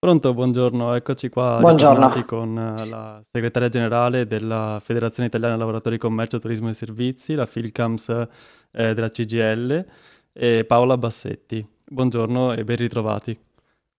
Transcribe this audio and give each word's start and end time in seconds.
Pronto, 0.00 0.32
buongiorno, 0.32 0.94
eccoci 0.94 1.28
qua 1.28 1.58
Buongiorno. 1.60 2.24
con 2.24 2.56
eh, 2.56 2.86
la 2.86 3.20
segretaria 3.22 3.68
generale 3.68 4.26
della 4.26 4.80
Federazione 4.82 5.28
Italiana 5.28 5.56
Lavoratori 5.56 5.98
Commercio, 5.98 6.38
Turismo 6.38 6.70
e 6.70 6.72
Servizi, 6.72 7.34
la 7.34 7.44
Filcams 7.44 8.08
eh, 8.08 8.94
della 8.94 9.10
CGL, 9.10 9.84
e 10.32 10.64
Paola 10.64 10.96
Bassetti. 10.96 11.62
Buongiorno 11.84 12.54
e 12.54 12.64
ben 12.64 12.76
ritrovati. 12.76 13.38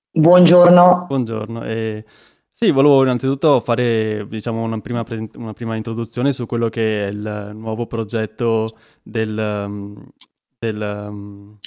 Buongiorno. 0.09 1.05
Buongiorno. 1.07 1.63
E, 1.65 2.03
sì, 2.47 2.71
volevo 2.71 3.03
innanzitutto 3.03 3.59
fare 3.59 4.25
diciamo, 4.27 4.63
una, 4.63 4.81
prima 4.81 5.03
present- 5.03 5.35
una 5.35 5.53
prima 5.53 5.75
introduzione 5.75 6.31
su 6.31 6.47
quello 6.47 6.69
che 6.69 7.09
è 7.09 7.11
il 7.11 7.51
nuovo 7.53 7.85
progetto 7.85 8.69
del, 9.03 9.65
mm, 9.67 9.97
del 10.57 11.05
um, 11.09 11.59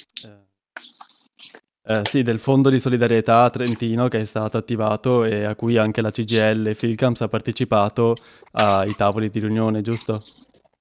eh, 1.87 2.01
sì, 2.03 2.23
del 2.23 2.39
Fondo 2.39 2.69
di 2.69 2.79
Solidarietà 2.79 3.49
Trentino 3.49 4.07
che 4.07 4.21
è 4.21 4.23
stato 4.23 4.57
attivato 4.57 5.23
e 5.23 5.43
a 5.43 5.55
cui 5.55 5.77
anche 5.77 6.01
la 6.01 6.11
CGL 6.11 6.67
e 6.67 6.73
Filcams 6.73 7.21
ha 7.21 7.27
partecipato 7.27 8.15
ai 8.53 8.95
tavoli 8.95 9.29
di 9.29 9.39
riunione, 9.39 9.81
giusto? 9.81 10.21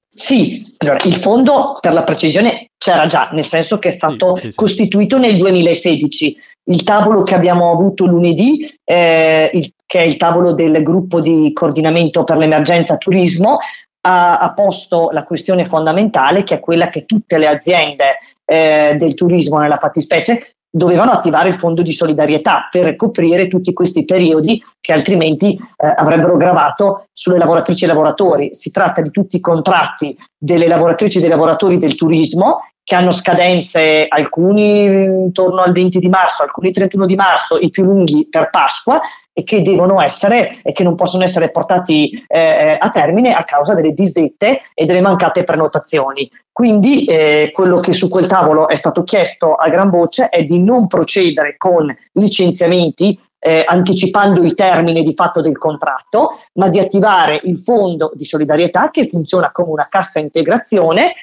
Sì, 0.08 0.64
allora 0.78 0.98
il 1.04 1.16
fondo 1.16 1.76
per 1.80 1.92
la 1.92 2.04
precisione 2.04 2.70
c'era 2.78 3.06
già, 3.06 3.30
nel 3.32 3.44
senso 3.44 3.78
che 3.78 3.88
è 3.88 3.90
stato 3.90 4.36
sì, 4.36 4.50
sì, 4.50 4.56
costituito 4.56 5.18
nel 5.18 5.36
2016. 5.36 6.36
Il 6.66 6.84
tavolo 6.84 7.22
che 7.22 7.34
abbiamo 7.34 7.70
avuto 7.72 8.06
lunedì, 8.06 8.72
eh, 8.84 9.50
il, 9.52 9.72
che 9.84 9.98
è 9.98 10.02
il 10.02 10.16
tavolo 10.16 10.54
del 10.54 10.82
gruppo 10.82 11.20
di 11.20 11.52
coordinamento 11.52 12.22
per 12.22 12.36
l'emergenza 12.36 12.96
turismo, 12.96 13.58
ha, 14.02 14.38
ha 14.38 14.54
posto 14.54 15.10
la 15.10 15.24
questione 15.24 15.64
fondamentale 15.64 16.44
che 16.44 16.54
è 16.54 16.60
quella 16.60 16.88
che 16.88 17.04
tutte 17.04 17.36
le 17.36 17.48
aziende 17.48 18.18
eh, 18.44 18.94
del 18.96 19.14
turismo 19.14 19.58
nella 19.58 19.78
fattispecie 19.78 20.54
dovevano 20.76 21.12
attivare 21.12 21.48
il 21.48 21.54
fondo 21.54 21.82
di 21.82 21.92
solidarietà 21.92 22.66
per 22.68 22.96
coprire 22.96 23.46
tutti 23.46 23.72
questi 23.72 24.04
periodi 24.04 24.60
che 24.80 24.92
altrimenti 24.92 25.54
eh, 25.54 25.94
avrebbero 25.96 26.36
gravato 26.36 27.06
sulle 27.12 27.38
lavoratrici 27.38 27.84
e 27.84 27.86
lavoratori. 27.86 28.48
Si 28.54 28.72
tratta 28.72 29.00
di 29.00 29.12
tutti 29.12 29.36
i 29.36 29.40
contratti 29.40 30.16
delle 30.36 30.66
lavoratrici 30.66 31.18
e 31.18 31.20
dei 31.20 31.30
lavoratori 31.30 31.78
del 31.78 31.94
turismo 31.94 32.58
che 32.82 32.96
hanno 32.96 33.12
scadenze 33.12 34.06
alcuni 34.08 34.82
intorno 34.82 35.62
al 35.62 35.72
20 35.72 36.00
di 36.00 36.08
marzo, 36.08 36.42
alcuni 36.42 36.72
31 36.72 37.06
di 37.06 37.14
marzo, 37.14 37.56
i 37.56 37.70
più 37.70 37.84
lunghi 37.84 38.26
per 38.28 38.50
Pasqua 38.50 39.00
e 39.36 39.42
che 39.42 39.62
devono 39.62 40.00
essere 40.00 40.60
e 40.62 40.72
che 40.72 40.84
non 40.84 40.94
possono 40.94 41.24
essere 41.24 41.50
portati 41.50 42.24
eh, 42.26 42.78
a 42.80 42.88
termine 42.90 43.34
a 43.34 43.44
causa 43.44 43.74
delle 43.74 43.92
disdette 43.92 44.60
e 44.72 44.86
delle 44.86 45.00
mancate 45.00 45.42
prenotazioni. 45.42 46.30
Quindi 46.52 47.04
eh, 47.04 47.50
quello 47.52 47.80
che 47.80 47.92
su 47.92 48.08
quel 48.08 48.28
tavolo 48.28 48.68
è 48.68 48.76
stato 48.76 49.02
chiesto 49.02 49.56
a 49.56 49.68
gran 49.68 49.90
voce 49.90 50.28
è 50.28 50.44
di 50.44 50.60
non 50.60 50.86
procedere 50.86 51.56
con 51.58 51.94
licenziamenti 52.12 53.20
eh, 53.40 53.64
anticipando 53.66 54.40
il 54.40 54.54
termine 54.54 55.02
di 55.02 55.12
fatto 55.14 55.42
del 55.42 55.58
contratto, 55.58 56.38
ma 56.54 56.68
di 56.68 56.78
attivare 56.78 57.40
il 57.42 57.58
fondo 57.58 58.12
di 58.14 58.24
solidarietà 58.24 58.90
che 58.90 59.08
funziona 59.08 59.50
come 59.50 59.72
una 59.72 59.88
cassa 59.90 60.20
integrazione 60.20 61.14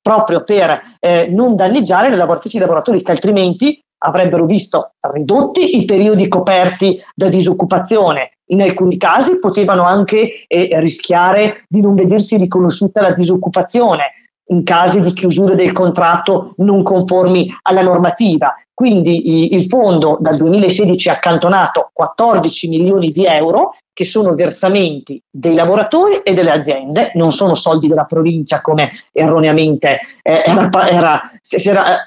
proprio 0.00 0.42
per 0.42 0.96
eh, 0.98 1.28
non 1.30 1.54
danneggiare 1.54 2.08
le 2.08 2.16
lavoratrici 2.16 2.56
e 2.56 2.60
i 2.60 2.62
lavoratori 2.62 3.02
che 3.02 3.10
altrimenti 3.10 3.78
avrebbero 3.98 4.46
visto 4.46 4.92
ridotti 5.12 5.78
i 5.78 5.84
periodi 5.84 6.28
coperti 6.28 7.02
da 7.14 7.28
disoccupazione. 7.28 8.32
In 8.50 8.62
alcuni 8.62 8.96
casi 8.96 9.38
potevano 9.38 9.82
anche 9.82 10.46
eh, 10.46 10.68
rischiare 10.80 11.64
di 11.68 11.80
non 11.80 11.94
vedersi 11.94 12.36
riconosciuta 12.36 13.02
la 13.02 13.12
disoccupazione 13.12 14.12
in 14.50 14.62
casi 14.62 15.00
di 15.00 15.12
chiusura 15.12 15.54
del 15.54 15.72
contratto 15.72 16.52
non 16.56 16.82
conformi 16.82 17.54
alla 17.62 17.82
normativa. 17.82 18.54
Quindi 18.72 19.54
il 19.54 19.64
fondo 19.64 20.18
dal 20.20 20.36
2016 20.36 21.08
ha 21.08 21.14
accantonato 21.14 21.90
14 21.92 22.68
milioni 22.68 23.10
di 23.10 23.26
euro 23.26 23.74
che 23.92 24.04
sono 24.04 24.36
versamenti 24.36 25.20
dei 25.28 25.54
lavoratori 25.54 26.20
e 26.22 26.32
delle 26.32 26.52
aziende, 26.52 27.10
non 27.14 27.32
sono 27.32 27.56
soldi 27.56 27.88
della 27.88 28.04
provincia 28.04 28.60
come 28.60 28.92
erroneamente 29.10 29.98
eh, 30.22 30.44
era, 30.46 30.70
era, 30.88 31.20
si 31.42 31.68
era 31.68 31.98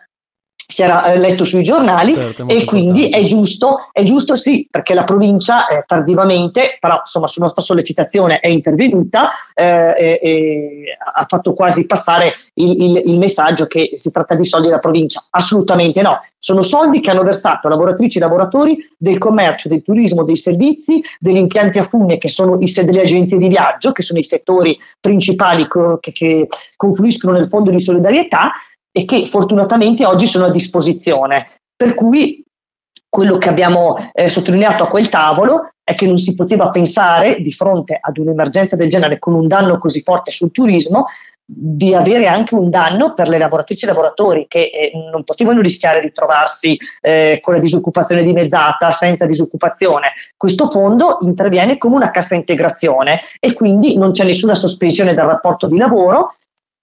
si 0.71 0.83
era 0.83 1.11
eh, 1.11 1.17
letto 1.17 1.43
sui 1.43 1.63
giornali 1.63 2.15
certo, 2.15 2.47
e 2.47 2.63
quindi 2.65 3.09
è 3.09 3.23
giusto, 3.23 3.89
è 3.91 4.03
giusto 4.03 4.35
sì, 4.35 4.67
perché 4.69 4.93
la 4.93 5.03
provincia 5.03 5.67
eh, 5.67 5.83
tardivamente, 5.85 6.77
però 6.79 6.99
insomma 6.99 7.27
su 7.27 7.41
nostra 7.41 7.61
sollecitazione 7.61 8.39
è 8.39 8.47
intervenuta 8.47 9.31
eh, 9.53 9.95
e, 9.97 10.19
e 10.21 10.83
ha 11.13 11.25
fatto 11.27 11.53
quasi 11.53 11.85
passare 11.85 12.33
il, 12.55 12.81
il, 12.81 13.01
il, 13.05 13.17
messaggio 13.17 13.65
che 13.65 13.91
si 13.95 14.11
tratta 14.11 14.35
di 14.35 14.43
soldi 14.43 14.67
della 14.67 14.79
provincia. 14.79 15.23
Assolutamente 15.31 16.01
no, 16.01 16.21
sono 16.37 16.61
soldi 16.61 17.01
che 17.01 17.11
hanno 17.11 17.23
versato 17.23 17.67
lavoratrici 17.67 18.17
e 18.17 18.21
lavoratori 18.21 18.77
del 18.97 19.17
commercio, 19.17 19.69
del 19.69 19.83
turismo, 19.83 20.23
dei 20.23 20.35
servizi, 20.35 21.01
degli 21.19 21.37
impianti 21.37 21.77
a 21.77 21.83
fune 21.83 22.17
che 22.17 22.29
sono 22.29 22.57
i, 22.59 22.71
delle 22.83 23.01
agenzie 23.01 23.37
di 23.37 23.47
viaggio, 23.47 23.91
che 23.91 24.01
sono 24.01 24.19
i 24.19 24.23
settori 24.23 24.77
principali 24.99 25.67
co- 25.67 25.99
che, 25.99 26.11
che 26.11 26.47
confluiscono 26.75 27.37
nel 27.37 27.47
fondo 27.47 27.69
di 27.69 27.79
solidarietà 27.79 28.53
e 28.91 29.05
che 29.05 29.25
fortunatamente 29.25 30.05
oggi 30.05 30.27
sono 30.27 30.45
a 30.45 30.51
disposizione. 30.51 31.61
Per 31.75 31.95
cui 31.95 32.43
quello 33.07 33.37
che 33.37 33.49
abbiamo 33.49 33.97
eh, 34.13 34.29
sottolineato 34.29 34.83
a 34.83 34.87
quel 34.87 35.09
tavolo 35.09 35.71
è 35.83 35.95
che 35.95 36.05
non 36.05 36.17
si 36.17 36.35
poteva 36.35 36.69
pensare 36.69 37.41
di 37.41 37.51
fronte 37.51 37.97
ad 37.99 38.17
un'emergenza 38.17 38.75
del 38.75 38.89
genere 38.89 39.19
con 39.19 39.33
un 39.33 39.47
danno 39.47 39.77
così 39.79 40.01
forte 40.01 40.31
sul 40.31 40.51
turismo 40.51 41.07
di 41.53 41.93
avere 41.93 42.27
anche 42.27 42.55
un 42.55 42.69
danno 42.69 43.13
per 43.13 43.27
le 43.27 43.37
lavoratrici 43.37 43.83
e 43.83 43.87
lavoratori 43.89 44.45
che 44.47 44.71
eh, 44.73 44.91
non 45.11 45.25
potevano 45.25 45.59
rischiare 45.59 45.99
di 45.99 46.13
trovarsi 46.13 46.77
eh, 47.01 47.39
con 47.41 47.53
la 47.55 47.59
disoccupazione 47.59 48.23
dimezzata, 48.23 48.91
senza 48.93 49.25
disoccupazione. 49.25 50.13
Questo 50.37 50.67
fondo 50.67 51.17
interviene 51.21 51.77
come 51.77 51.95
una 51.95 52.11
cassa 52.11 52.35
integrazione 52.35 53.21
e 53.39 53.53
quindi 53.53 53.97
non 53.97 54.11
c'è 54.11 54.23
nessuna 54.23 54.55
sospensione 54.55 55.13
del 55.13 55.25
rapporto 55.25 55.67
di 55.67 55.77
lavoro. 55.77 56.35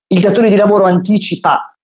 Il 0.08 0.20
datore 0.20 0.50
di 0.50 0.56
lavoro 0.56 0.84
anticipa 0.84 1.77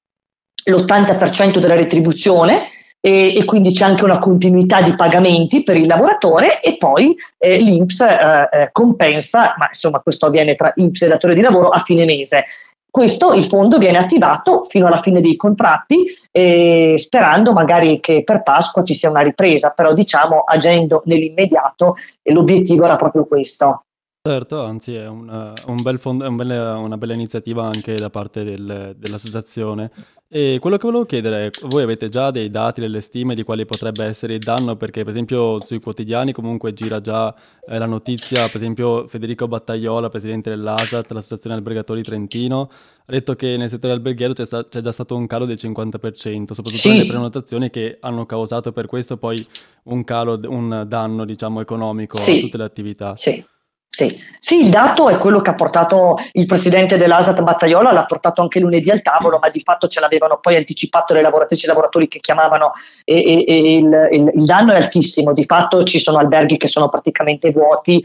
l'80% 0.64 1.58
della 1.58 1.74
retribuzione 1.74 2.68
e, 3.00 3.36
e, 3.36 3.44
quindi 3.44 3.70
c'è 3.70 3.84
anche 3.84 4.04
una 4.04 4.18
continuità 4.18 4.80
di 4.80 4.94
pagamenti 4.94 5.62
per 5.62 5.76
il 5.76 5.86
lavoratore 5.86 6.62
e 6.62 6.78
poi 6.78 7.14
eh, 7.36 7.58
l'INPS 7.58 8.00
eh, 8.00 8.48
eh, 8.50 8.68
compensa, 8.72 9.54
ma 9.58 9.66
insomma 9.68 10.00
questo 10.00 10.24
avviene 10.24 10.54
tra 10.54 10.72
INPS 10.74 11.02
e 11.02 11.08
datore 11.08 11.34
di 11.34 11.42
lavoro 11.42 11.68
a 11.68 11.80
fine 11.80 12.06
mese. 12.06 12.46
Questo 12.90 13.34
il 13.34 13.44
fondo 13.44 13.76
viene 13.76 13.98
attivato 13.98 14.64
fino 14.68 14.86
alla 14.86 15.02
fine 15.02 15.20
dei 15.20 15.36
contratti, 15.36 16.16
eh, 16.30 16.94
sperando 16.96 17.52
magari 17.52 18.00
che 18.00 18.22
per 18.24 18.42
Pasqua 18.42 18.84
ci 18.84 18.94
sia 18.94 19.10
una 19.10 19.20
ripresa, 19.20 19.70
però 19.70 19.92
diciamo 19.92 20.44
agendo 20.46 21.02
nell'immediato 21.04 21.96
l'obiettivo 22.22 22.84
era 22.84 22.96
proprio 22.96 23.26
questo. 23.26 23.84
Certo, 24.26 24.62
anzi 24.62 24.94
è 24.94 25.06
un, 25.06 25.28
un 25.28 25.76
bel 25.82 25.98
fondo, 25.98 26.24
è 26.24 26.28
un 26.28 26.36
bel, 26.36 26.48
una 26.48 26.96
bella 26.96 27.12
iniziativa 27.12 27.66
anche 27.66 27.92
da 27.94 28.08
parte 28.08 28.42
del, 28.42 28.94
dell'associazione. 28.96 29.90
E 30.28 30.56
quello 30.62 30.78
che 30.78 30.86
volevo 30.86 31.04
chiedere 31.04 31.48
è, 31.48 31.50
voi 31.68 31.82
avete 31.82 32.08
già 32.08 32.30
dei 32.30 32.48
dati, 32.48 32.80
delle 32.80 33.02
stime 33.02 33.34
di 33.34 33.42
quale 33.42 33.66
potrebbe 33.66 34.06
essere 34.06 34.32
il 34.32 34.38
danno? 34.38 34.76
Perché 34.76 35.00
per 35.00 35.10
esempio 35.10 35.60
sui 35.60 35.78
quotidiani 35.78 36.32
comunque 36.32 36.72
gira 36.72 37.02
già 37.02 37.34
eh, 37.68 37.76
la 37.76 37.84
notizia, 37.84 38.46
per 38.46 38.56
esempio 38.56 39.06
Federico 39.06 39.46
Battaiola, 39.46 40.08
presidente 40.08 40.48
dell'ASAT, 40.48 41.12
l'Associazione 41.12 41.56
Albergatori 41.56 42.00
Trentino, 42.00 42.70
ha 42.70 43.12
detto 43.12 43.34
che 43.34 43.58
nel 43.58 43.68
settore 43.68 43.92
alberghiero 43.92 44.32
c'è, 44.32 44.46
sta- 44.46 44.64
c'è 44.64 44.80
già 44.80 44.92
stato 44.92 45.16
un 45.16 45.26
calo 45.26 45.44
del 45.44 45.58
50%, 45.60 46.52
soprattutto 46.52 46.70
sì. 46.70 46.88
nelle 46.88 47.04
prenotazioni 47.04 47.68
che 47.68 47.98
hanno 48.00 48.24
causato 48.24 48.72
per 48.72 48.86
questo 48.86 49.18
poi 49.18 49.36
un 49.82 50.02
calo, 50.02 50.40
un 50.44 50.86
danno 50.88 51.26
diciamo 51.26 51.60
economico 51.60 52.16
sì. 52.16 52.38
a 52.38 52.40
tutte 52.40 52.56
le 52.56 52.64
attività. 52.64 53.14
Sì. 53.14 53.52
Sì. 53.94 54.08
sì. 54.40 54.60
il 54.60 54.70
dato 54.70 55.08
è 55.08 55.18
quello 55.18 55.40
che 55.40 55.50
ha 55.50 55.54
portato 55.54 56.18
il 56.32 56.46
presidente 56.46 56.96
dell'ASAT 56.96 57.42
Battaiola, 57.42 57.92
l'ha 57.92 58.04
portato 58.06 58.42
anche 58.42 58.58
lunedì 58.58 58.90
al 58.90 59.02
tavolo, 59.02 59.38
ma 59.40 59.50
di 59.50 59.60
fatto 59.60 59.86
ce 59.86 60.00
l'avevano 60.00 60.38
poi 60.40 60.56
anticipato 60.56 61.14
le 61.14 61.22
lavoratrici 61.22 61.64
e 61.64 61.66
i 61.66 61.68
lavoratori 61.68 62.08
che 62.08 62.18
chiamavano 62.18 62.72
e, 63.04 63.14
e, 63.14 63.44
e 63.46 63.76
il, 63.76 64.08
il, 64.10 64.30
il, 64.34 64.44
danno 64.44 64.72
è 64.72 64.76
altissimo, 64.76 65.32
di 65.32 65.44
fatto 65.44 65.84
ci 65.84 66.00
sono 66.00 66.18
alberghi 66.18 66.56
che 66.56 66.66
sono 66.66 66.88
praticamente 66.88 67.50
vuoti, 67.52 68.02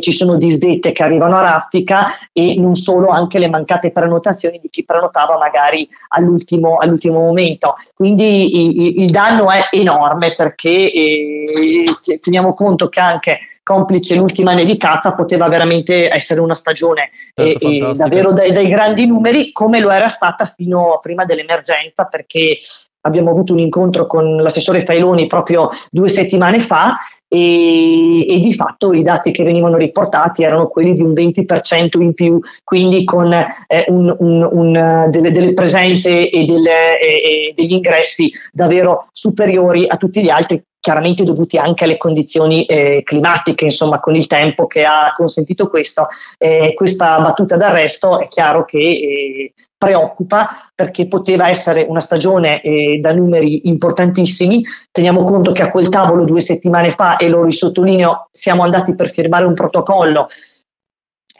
ci 0.00 0.12
sono 0.12 0.36
disdette 0.36 0.92
che 0.92 1.02
arrivano 1.02 1.36
a 1.36 1.42
raffica 1.42 2.12
e 2.32 2.54
non 2.58 2.74
solo, 2.74 3.08
anche 3.08 3.38
le 3.38 3.48
mancate 3.48 3.90
prenotazioni 3.90 4.58
di 4.60 4.68
chi 4.68 4.84
prenotava 4.84 5.38
magari 5.38 5.88
all'ultimo, 6.08 6.76
all'ultimo 6.76 7.20
momento. 7.20 7.76
Quindi 7.94 8.90
il, 8.90 9.02
il, 9.02 9.10
danno 9.10 9.50
è 9.50 9.68
enorme 9.70 10.34
perché 10.34 10.92
eh, 10.92 11.84
teniamo 12.20 12.52
conto 12.52 12.88
che 12.88 13.00
anche 13.00 13.38
complice 13.62 14.16
l'ultima 14.16 14.54
nevicata, 14.54 15.14
poteva 15.14 15.48
veramente 15.48 16.12
essere 16.12 16.40
una 16.40 16.54
stagione. 16.54 17.10
Certo, 17.34 17.68
eh, 17.68 17.92
davvero 17.94 18.32
dai, 18.32 18.52
dai, 18.52 18.68
grandi 18.68 19.06
numeri, 19.06 19.52
come 19.52 19.78
lo 19.78 19.90
era 19.90 20.08
stata 20.08 20.44
fino 20.44 20.94
a 20.94 20.98
prima 20.98 21.24
dell'emergenza, 21.24 22.04
perché 22.04 22.58
abbiamo 23.02 23.30
avuto 23.30 23.52
un 23.52 23.58
incontro 23.58 24.06
con 24.06 24.36
l'assessore 24.36 24.84
Failoni 24.84 25.26
proprio 25.26 25.70
due 25.90 26.08
settimane 26.08 26.60
fa 26.60 26.98
e, 27.32 28.26
e, 28.28 28.40
di 28.40 28.52
fatto 28.52 28.92
i 28.92 29.02
dati 29.02 29.30
che 29.30 29.42
venivano 29.42 29.78
riportati 29.78 30.42
erano 30.42 30.68
quelli 30.68 30.92
di 30.92 31.00
un 31.00 31.12
20% 31.12 32.00
in 32.00 32.12
più, 32.12 32.38
quindi 32.62 33.04
con 33.04 33.32
eh, 33.32 33.84
un, 33.88 34.14
un, 34.18 34.48
un, 34.52 35.06
delle, 35.08 35.32
delle, 35.32 35.54
presenze 35.54 36.28
e, 36.28 36.44
delle, 36.44 37.00
e, 37.00 37.54
degli 37.56 37.72
ingressi 37.72 38.30
davvero 38.52 39.08
superiori 39.12 39.86
a 39.88 39.96
tutti 39.96 40.22
gli 40.22 40.28
altri 40.28 40.62
chiaramente 40.82 41.22
dovuti 41.22 41.58
anche 41.58 41.84
alle 41.84 41.96
condizioni 41.96 42.64
eh, 42.64 43.02
climatiche, 43.04 43.66
insomma, 43.66 44.00
con 44.00 44.16
il 44.16 44.26
tempo 44.26 44.66
che 44.66 44.82
ha 44.84 45.12
consentito 45.16 45.68
questo. 45.68 46.08
Eh, 46.38 46.74
questa 46.74 47.20
battuta 47.20 47.56
d'arresto 47.56 48.18
è 48.18 48.26
chiaro 48.26 48.64
che 48.64 48.78
eh, 48.78 49.54
preoccupa 49.78 50.48
perché 50.74 51.06
poteva 51.06 51.48
essere 51.48 51.86
una 51.88 52.00
stagione 52.00 52.60
eh, 52.62 52.98
da 53.00 53.14
numeri 53.14 53.68
importantissimi. 53.68 54.64
Teniamo 54.90 55.22
conto 55.22 55.52
che 55.52 55.62
a 55.62 55.70
quel 55.70 55.88
tavolo 55.88 56.24
due 56.24 56.40
settimane 56.40 56.90
fa, 56.90 57.16
e 57.16 57.28
lo 57.28 57.44
risottolineo, 57.44 58.26
siamo 58.32 58.64
andati 58.64 58.96
per 58.96 59.12
firmare 59.12 59.44
un 59.44 59.54
protocollo 59.54 60.26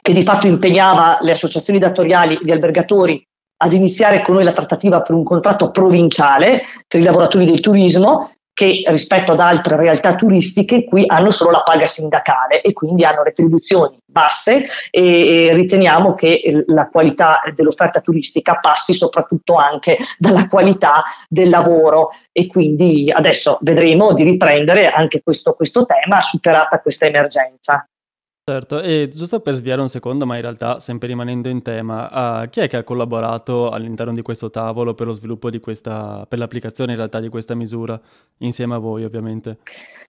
che 0.01 0.13
di 0.13 0.23
fatto 0.23 0.47
impegnava 0.47 1.17
le 1.19 1.31
associazioni 1.31 1.79
datoriali, 1.79 2.39
gli 2.41 2.51
albergatori 2.51 3.21
ad 3.57 3.73
iniziare 3.73 4.21
con 4.21 4.35
noi 4.35 4.45
la 4.45 4.53
trattativa 4.53 5.01
per 5.01 5.15
un 5.15 5.23
contratto 5.25 5.69
provinciale 5.69 6.63
per 6.87 7.01
i 7.01 7.03
lavoratori 7.03 7.45
del 7.45 7.59
turismo 7.59 8.29
che 8.53 8.83
rispetto 8.87 9.31
ad 9.31 9.39
altre 9.39 9.75
realtà 9.75 10.15
turistiche 10.15 10.85
qui 10.85 11.03
hanno 11.07 11.31
solo 11.31 11.51
la 11.51 11.63
paga 11.63 11.85
sindacale 11.85 12.61
e 12.61 12.71
quindi 12.73 13.03
hanno 13.03 13.23
retribuzioni 13.23 13.97
basse 14.05 14.63
e, 14.91 15.47
e 15.47 15.53
riteniamo 15.53 16.13
che 16.13 16.63
la 16.67 16.87
qualità 16.89 17.41
dell'offerta 17.55 17.99
turistica 17.99 18.59
passi 18.59 18.93
soprattutto 18.93 19.55
anche 19.55 19.97
dalla 20.17 20.47
qualità 20.47 21.03
del 21.27 21.49
lavoro 21.49 22.11
e 22.31 22.45
quindi 22.47 23.11
adesso 23.11 23.57
vedremo 23.61 24.13
di 24.13 24.23
riprendere 24.23 24.89
anche 24.89 25.23
questo, 25.23 25.53
questo 25.53 25.85
tema 25.85 26.21
superata 26.21 26.79
questa 26.79 27.07
emergenza. 27.07 27.87
Certo, 28.45 28.81
e 28.81 29.09
giusto 29.09 29.39
per 29.39 29.53
sviare 29.53 29.79
un 29.79 29.87
secondo, 29.87 30.25
ma 30.25 30.35
in 30.35 30.41
realtà 30.41 30.77
sempre 30.81 31.07
rimanendo 31.07 31.47
in 31.47 31.61
tema, 31.61 32.41
uh, 32.41 32.49
chi 32.49 32.59
è 32.59 32.67
che 32.67 32.75
ha 32.75 32.83
collaborato 32.83 33.69
all'interno 33.69 34.11
di 34.11 34.21
questo 34.21 34.49
tavolo 34.49 34.93
per 34.93 35.07
lo 35.07 35.13
sviluppo 35.13 35.49
di 35.49 35.61
questa, 35.61 36.25
per 36.27 36.39
l'applicazione 36.39 36.91
in 36.91 36.97
realtà 36.97 37.21
di 37.21 37.29
questa 37.29 37.55
misura, 37.55 37.97
insieme 38.39 38.75
a 38.75 38.79
voi 38.79 39.05
ovviamente? 39.05 39.59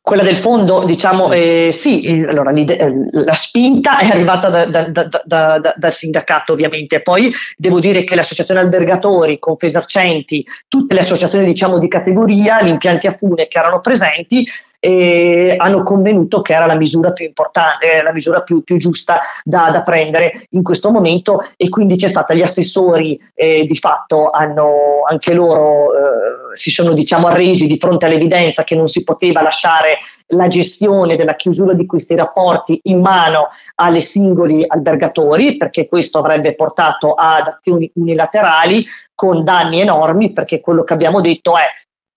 Quella 0.02 0.24
del 0.24 0.36
fondo, 0.36 0.82
diciamo, 0.82 1.30
eh, 1.30 1.68
sì, 1.70 2.24
allora, 2.28 2.50
la 2.50 3.34
spinta 3.34 4.00
è 4.00 4.08
arrivata 4.08 4.48
da, 4.48 4.66
da, 4.66 5.08
da, 5.24 5.74
dal 5.76 5.92
sindacato 5.92 6.54
ovviamente, 6.54 7.02
poi 7.02 7.32
devo 7.56 7.78
dire 7.78 8.02
che 8.02 8.16
le 8.16 8.22
associazioni 8.22 8.58
albergatori, 8.58 9.38
Confesercenti, 9.38 10.44
tutte 10.66 10.94
le 10.94 11.00
associazioni 11.00 11.44
diciamo 11.44 11.78
di 11.78 11.86
categoria, 11.86 12.64
gli 12.64 12.68
impianti 12.68 13.06
a 13.06 13.12
fune 13.12 13.46
che 13.46 13.58
erano 13.60 13.78
presenti, 13.78 14.44
e 14.86 15.54
hanno 15.56 15.82
convenuto 15.82 16.42
che 16.42 16.52
era 16.52 16.66
la 16.66 16.74
misura 16.74 17.12
più 17.12 17.24
importante, 17.24 17.90
eh, 17.90 18.02
la 18.02 18.12
misura 18.12 18.42
più, 18.42 18.62
più 18.62 18.76
giusta 18.76 19.22
da, 19.42 19.70
da, 19.72 19.82
prendere 19.82 20.46
in 20.50 20.62
questo 20.62 20.90
momento 20.90 21.42
e 21.56 21.70
quindi 21.70 21.96
c'è 21.96 22.06
stata 22.06 22.34
gli 22.34 22.42
assessori 22.42 23.18
eh, 23.32 23.64
di 23.64 23.76
fatto 23.76 24.28
hanno 24.28 25.00
anche 25.08 25.32
loro 25.32 25.86
eh, 25.94 26.56
si 26.56 26.70
sono 26.70 26.92
diciamo 26.92 27.28
arresi 27.28 27.66
di 27.66 27.78
fronte 27.78 28.04
all'evidenza 28.04 28.62
che 28.62 28.76
non 28.76 28.86
si 28.86 29.04
poteva 29.04 29.40
lasciare 29.40 30.00
la 30.28 30.48
gestione 30.48 31.16
della 31.16 31.34
chiusura 31.34 31.72
di 31.72 31.86
questi 31.86 32.14
rapporti 32.14 32.78
in 32.82 33.00
mano 33.00 33.48
alle 33.76 34.00
singoli 34.00 34.66
albergatori 34.66 35.56
perché 35.56 35.88
questo 35.88 36.18
avrebbe 36.18 36.54
portato 36.54 37.14
ad 37.14 37.46
azioni 37.46 37.90
unilaterali 37.94 38.84
con 39.14 39.44
danni 39.44 39.80
enormi 39.80 40.32
perché 40.32 40.60
quello 40.60 40.84
che 40.84 40.92
abbiamo 40.92 41.22
detto 41.22 41.56
è 41.56 41.64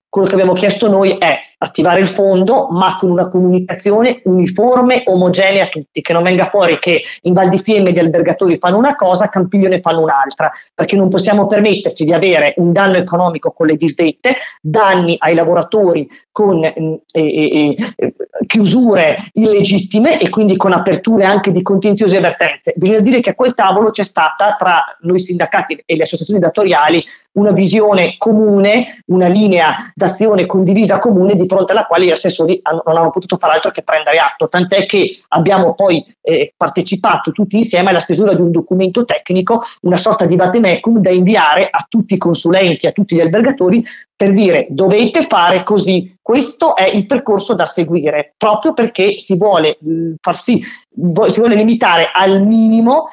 quello 0.09 0.27
che 0.27 0.33
abbiamo 0.33 0.54
chiesto 0.54 0.89
noi 0.89 1.18
è 1.18 1.39
attivare 1.59 2.00
il 2.00 2.07
fondo, 2.07 2.68
ma 2.69 2.98
con 2.98 3.12
una 3.12 3.27
comunicazione 3.27 4.21
uniforme, 4.25 5.04
omogenea 5.06 5.65
a 5.65 5.68
tutti, 5.68 6.01
che 6.01 6.13
non 6.13 6.24
venga 6.24 6.50
fuori 6.50 6.77
che 6.80 7.04
in 7.21 7.33
Val 7.33 7.50
di 7.50 7.57
Fiemme 7.57 7.92
gli 7.92 8.00
albergatori 8.00 8.57
fanno 8.57 8.77
una 8.77 8.95
cosa, 8.95 9.25
a 9.25 9.30
Campiglio 9.30 9.69
ne 9.69 9.81
fanno 9.81 10.01
un'altra, 10.01 10.51
perché 10.74 10.95
non 10.95 11.09
possiamo 11.09 11.45
permetterci 11.45 12.06
di 12.06 12.13
avere 12.13 12.54
un 12.57 12.71
danno 12.71 12.98
economico 12.98 13.51
con 13.51 13.68
le 13.68 13.75
disdette, 13.75 14.36
danni 14.62 15.15
ai 15.19 15.36
lavoratori 15.36 16.07
con 16.31 16.63
eh, 16.63 17.01
eh, 17.13 17.75
eh, 17.95 18.13
chiusure 18.45 19.31
illegittime 19.33 20.21
e 20.21 20.30
quindi 20.30 20.56
con 20.56 20.71
aperture 20.71 21.24
anche 21.25 21.51
di 21.51 21.63
contenziosi 21.63 22.13
e 22.13 22.18
avvertenze. 22.19 22.74
Bisogna 22.75 23.00
dire 23.00 23.21
che 23.21 23.31
a 23.31 23.36
quel 23.36 23.56
tavolo 23.56 23.89
c'è 23.89 24.03
stata 24.03 24.56
tra 24.57 24.83
noi 25.01 25.18
sindacati 25.19 25.81
e 25.83 25.95
le 25.95 26.03
associazioni 26.03 26.39
datoriali 26.39 27.03
una 27.33 27.51
visione 27.51 28.15
comune, 28.18 29.03
una 29.07 29.27
linea 29.27 29.91
d'azione 29.94 30.45
condivisa 30.45 31.00
comune 31.00 31.35
di 31.35 31.47
fronte 31.47 31.71
alla 31.71 31.85
quale 31.85 32.06
gli 32.06 32.12
assessori 32.12 32.59
hanno, 32.63 32.81
non 32.85 32.97
hanno 32.97 33.12
potuto 33.12 33.38
fare 33.38 33.53
altro 33.53 33.71
che 33.71 33.83
prendere 33.83 34.18
atto, 34.18 34.47
tant'è 34.47 34.85
che 34.85 35.21
abbiamo 35.29 35.74
poi 35.74 36.03
eh, 36.21 36.53
partecipato 36.57 37.31
tutti 37.31 37.57
insieme 37.57 37.89
alla 37.89 38.00
stesura 38.00 38.33
di 38.33 38.41
un 38.41 38.51
documento 38.51 39.06
tecnico, 39.06 39.62
una 39.81 39.97
sorta 39.97 40.25
di 40.25 40.35
vatemecum 40.35 41.00
da 41.00 41.12
inviare 41.12 41.68
a 41.69 41.85
tutti 41.88 42.15
i 42.15 42.18
consulenti, 42.18 42.88
a 42.88 42.91
tutti 42.91 43.15
gli 43.15 43.21
albergatori 43.21 43.85
per 44.18 44.33
dire 44.33 44.65
dovete 44.69 45.21
fare 45.21 45.62
così, 45.62 46.15
questo 46.19 46.75
è 46.75 46.89
il 46.89 47.06
percorso 47.06 47.53
da 47.53 47.68
seguire, 47.68 48.33
proprio 48.35 48.74
perché 48.74 49.19
si 49.19 49.38
vuole 49.38 49.77
mh, 49.79 50.13
far 50.19 50.35
sì, 50.35 50.59
si 50.59 51.39
vuole 51.39 51.53
limitare 51.53 52.09
al 52.12 52.41
minimo 52.41 53.09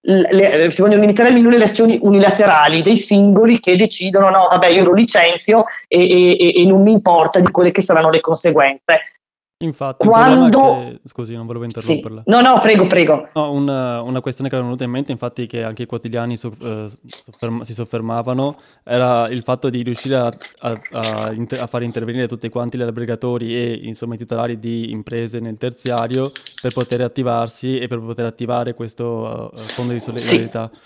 le, 0.00 0.70
si 0.70 0.80
vogliono 0.80 1.00
limitare 1.00 1.28
almeno 1.28 1.50
le 1.50 1.64
azioni 1.64 1.98
unilaterali 2.00 2.82
dei 2.82 2.96
singoli 2.96 3.60
che 3.60 3.76
decidono 3.76 4.30
no, 4.30 4.48
vabbè, 4.50 4.68
io 4.68 4.84
lo 4.84 4.92
licenzio 4.92 5.64
e, 5.86 6.36
e, 6.38 6.62
e 6.62 6.66
non 6.66 6.82
mi 6.82 6.92
importa 6.92 7.40
di 7.40 7.50
quelle 7.50 7.70
che 7.70 7.82
saranno 7.82 8.10
le 8.10 8.20
conseguenze. 8.20 9.17
Infatti, 9.60 10.06
quando... 10.06 10.60
Che... 10.60 11.00
scusi, 11.02 11.34
non 11.34 11.44
volevo 11.44 11.64
interromperla. 11.64 12.22
Sì. 12.24 12.30
No, 12.30 12.40
no, 12.40 12.60
prego, 12.60 12.86
prego. 12.86 13.28
No, 13.34 13.50
una, 13.50 14.00
una, 14.02 14.20
questione 14.20 14.48
che 14.48 14.56
è 14.56 14.60
venuta 14.60 14.84
in 14.84 14.90
mente, 14.90 15.10
infatti, 15.10 15.46
che 15.46 15.64
anche 15.64 15.82
i 15.82 15.86
quotidiani 15.86 16.36
so, 16.36 16.52
eh, 16.62 16.88
sofferma, 17.04 17.64
si 17.64 17.74
soffermavano, 17.74 18.56
era 18.84 19.28
il 19.28 19.42
fatto 19.42 19.68
di 19.68 19.82
riuscire 19.82 20.14
a, 20.14 20.30
a, 20.60 20.72
a, 20.92 21.32
inter- 21.32 21.60
a, 21.60 21.66
fare 21.66 21.84
intervenire 21.84 22.28
tutti 22.28 22.48
quanti 22.50 22.78
gli 22.78 22.82
albergatori 22.82 23.56
e 23.56 23.80
insomma 23.82 24.14
i 24.14 24.18
titolari 24.18 24.60
di 24.60 24.92
imprese 24.92 25.40
nel 25.40 25.56
terziario 25.56 26.22
per 26.62 26.72
poter 26.72 27.00
attivarsi 27.00 27.80
e 27.80 27.88
per 27.88 27.98
poter 27.98 28.26
attivare 28.26 28.74
questo 28.74 29.50
uh, 29.52 29.58
fondo 29.58 29.92
di 29.92 29.98
solidarietà. 29.98 30.70
Sì. 30.72 30.78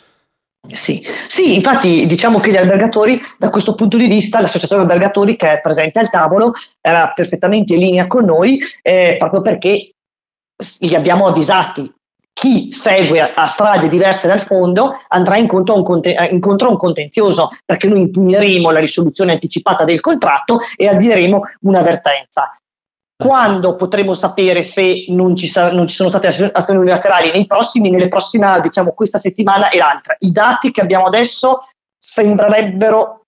Sì, 0.69 1.05
sì, 1.27 1.57
infatti 1.57 2.07
diciamo 2.07 2.39
che 2.39 2.53
gli 2.53 2.57
albergatori, 2.57 3.21
da 3.37 3.51
questo 3.51 3.75
punto 3.75 3.97
di 3.97 4.07
vista, 4.07 4.41
l'associazione 4.41 4.83
albergatori 4.83 5.35
che 5.37 5.55
è 5.55 5.61
presente 5.61 5.99
al 5.99 6.09
tavolo 6.09 6.53
era 6.81 7.13
perfettamente 7.13 7.75
in 7.75 7.81
linea 7.81 8.07
con 8.07 8.25
noi, 8.25 8.61
eh, 8.81 9.17
proprio 9.19 9.41
perché 9.41 9.93
li 10.81 10.95
abbiamo 10.95 11.27
avvisati. 11.27 11.93
Chi 12.33 12.73
segue 12.73 13.21
a, 13.21 13.47
strade 13.47 13.89
diverse 13.89 14.29
dal 14.29 14.41
fondo 14.41 14.97
andrà 15.09 15.37
incontro 15.37 15.75
a, 15.75 15.79
un 15.79 15.85
conte- 15.85 16.15
eh, 16.17 16.33
incontro 16.33 16.69
a 16.69 16.71
un 16.71 16.79
contenzioso 16.79 17.51
perché 17.65 17.89
noi 17.89 18.01
impugneremo 18.01 18.71
la 18.71 18.81
risoluzione 18.81 19.33
anticipata 19.33 19.85
del 19.85 20.01
contratto 20.01 20.61
e 20.77 20.89
avvieremo 20.89 21.41
un'avvertenza. 21.63 22.51
Quando 23.23 23.77
potremo 23.77 24.15
sapere 24.15 24.63
se 24.63 25.07
non 25.09 25.37
ci, 25.37 25.47
sa- 25.47 25.73
non 25.73 25.87
ci, 25.87 25.95
sono 25.95 26.09
state 26.09 26.27
azioni 26.27 26.81
unilaterali 26.81 27.31
nei 27.31 27.47
prossimi, 27.47 27.91
nelle 27.91 28.09
prossime, 28.09 28.61
diciamo, 28.61 28.93
questa 28.93 29.19
settimana 29.19 29.69
e 29.71 29.79
l'altra? 29.79 30.17
I 30.19 30.33
dati 30.33 30.71
che 30.71 30.81
abbiamo 30.81 31.05
adesso 31.05 31.69
sembrerebbero 31.99 33.27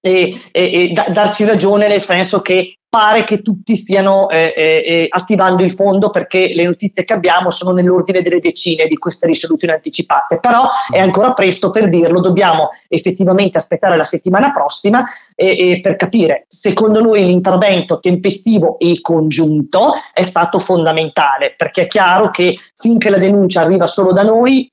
eh, 0.00 0.40
eh, 0.50 0.90
da- 0.92 1.08
darci 1.10 1.44
ragione, 1.44 1.86
nel 1.86 2.00
senso 2.00 2.40
che 2.40 2.76
pare 2.90 3.22
che 3.22 3.40
tutti 3.40 3.76
stiano 3.76 4.28
eh, 4.28 4.52
eh, 4.54 4.82
eh, 4.84 5.06
attivando 5.08 5.62
il 5.62 5.72
fondo 5.72 6.10
perché 6.10 6.52
le 6.52 6.64
notizie 6.64 7.04
che 7.04 7.12
abbiamo 7.12 7.48
sono 7.48 7.70
nell'ordine 7.70 8.20
delle 8.20 8.40
decine 8.40 8.86
di 8.88 8.96
queste 8.96 9.28
risoluzioni 9.28 9.72
anticipate, 9.72 10.40
però 10.40 10.68
è 10.90 10.98
ancora 10.98 11.32
presto 11.32 11.70
per 11.70 11.88
dirlo, 11.88 12.20
dobbiamo 12.20 12.70
effettivamente 12.88 13.58
aspettare 13.58 13.96
la 13.96 14.04
settimana 14.04 14.50
prossima 14.50 15.04
eh, 15.36 15.78
per 15.80 15.94
capire. 15.94 16.46
Secondo 16.48 17.00
noi 17.00 17.24
l'intervento 17.24 18.00
tempestivo 18.00 18.76
e 18.80 19.00
congiunto 19.00 19.92
è 20.12 20.22
stato 20.22 20.58
fondamentale 20.58 21.54
perché 21.56 21.82
è 21.82 21.86
chiaro 21.86 22.30
che 22.30 22.58
finché 22.74 23.08
la 23.08 23.18
denuncia 23.18 23.60
arriva 23.60 23.86
solo 23.86 24.10
da 24.12 24.24
noi 24.24 24.68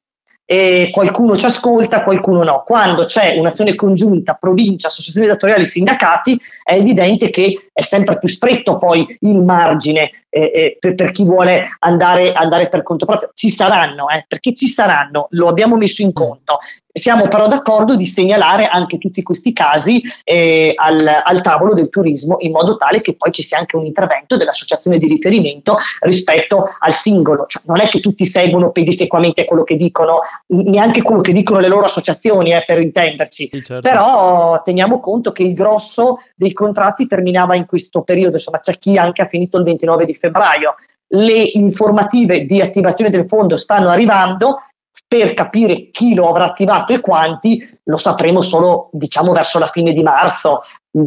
e 0.50 0.92
qualcuno 0.94 1.36
ci 1.36 1.46
ascolta, 1.46 2.06
qualcuno 2.06 2.42
no. 2.42 2.64
Quando 2.66 3.06
c'è 3.06 3.38
un'azione 3.38 3.76
congiunta, 3.76 4.36
provincia, 4.36 4.88
associazioni 4.88 5.28
datoriali, 5.28 5.66
sindacati, 5.66 6.40
è 6.64 6.76
evidente 6.76 7.30
che 7.30 7.67
è 7.78 7.84
sempre 7.84 8.18
più 8.18 8.28
stretto 8.28 8.78
poi 8.78 9.06
il 9.20 9.40
margine 9.40 10.10
eh, 10.30 10.52
eh, 10.54 10.78
per, 10.80 10.96
per, 10.96 11.12
chi 11.12 11.24
vuole 11.24 11.68
andare, 11.80 12.34
andare, 12.34 12.70
per 12.70 12.82
conto 12.82 13.06
proprio. 13.06 13.30
Ci 13.36 13.52
saranno, 13.52 14.10
eh, 14.10 14.26
perché 14.28 14.54
ci 14.56 14.66
saranno, 14.66 15.28
lo 15.32 15.48
abbiamo 15.48 15.78
messo 15.78 16.02
in 16.02 16.12
conto. 16.12 16.58
Siamo 16.92 17.28
però 17.28 17.48
d'accordo 17.48 17.96
di 17.96 18.06
segnalare 18.06 18.66
anche 18.66 18.98
tutti 18.98 19.22
questi 19.22 19.54
casi 19.54 20.02
eh, 20.24 20.74
al, 20.76 21.22
al, 21.24 21.42
tavolo 21.42 21.76
del 21.76 21.90
turismo 21.90 22.38
in 22.40 22.52
modo 22.52 22.76
tale 22.76 23.02
che 23.02 23.16
poi 23.16 23.32
ci 23.32 23.44
sia 23.44 23.60
anche 23.60 23.76
un 23.76 23.86
intervento 23.86 24.36
dell'associazione 24.36 24.98
di 24.98 25.08
riferimento 25.08 25.78
rispetto 26.00 26.66
al 26.80 26.94
singolo. 26.94 27.46
Cioè, 27.46 27.62
non 27.68 27.80
è 27.80 27.88
che 27.88 28.00
tutti 28.00 28.26
seguono 28.26 28.72
pedissequamente 28.72 29.46
quello 29.46 29.64
che 29.64 29.76
dicono, 29.76 30.22
neanche 30.48 31.04
quello 31.04 31.22
che 31.22 31.34
dicono 31.34 31.60
le 31.60 31.68
loro 31.68 31.86
associazioni, 31.86 32.52
eh, 32.52 32.64
per 32.66 32.82
intenderci. 32.82 33.50
Sì, 33.52 33.64
certo. 33.64 33.88
Però 33.88 34.64
teniamo 34.64 35.00
conto 35.00 35.32
che 35.32 35.44
il 35.44 35.54
grosso 35.54 36.18
dei 36.36 36.52
contratti 36.52 37.06
terminava 37.06 37.56
in 37.56 37.67
questo 37.68 38.02
periodo, 38.02 38.38
insomma 38.38 38.60
c'è 38.60 38.78
chi 38.80 38.98
anche 38.98 39.22
ha 39.22 39.28
finito 39.28 39.58
il 39.58 39.64
29 39.64 40.06
di 40.06 40.16
febbraio. 40.16 40.76
Le 41.10 41.42
informative 41.54 42.46
di 42.46 42.60
attivazione 42.60 43.12
del 43.12 43.28
fondo 43.28 43.56
stanno 43.56 43.90
arrivando, 43.90 44.62
per 45.08 45.34
capire 45.34 45.90
chi 45.92 46.16
lo 46.16 46.28
avrà 46.28 46.46
attivato 46.46 46.92
e 46.92 47.00
quanti 47.00 47.70
lo 47.84 47.98
sapremo 47.98 48.42
solo 48.42 48.90
diciamo 48.92 49.32
verso 49.32 49.60
la 49.60 49.68
fine 49.68 49.94
di 49.94 50.02
marzo 50.02 50.64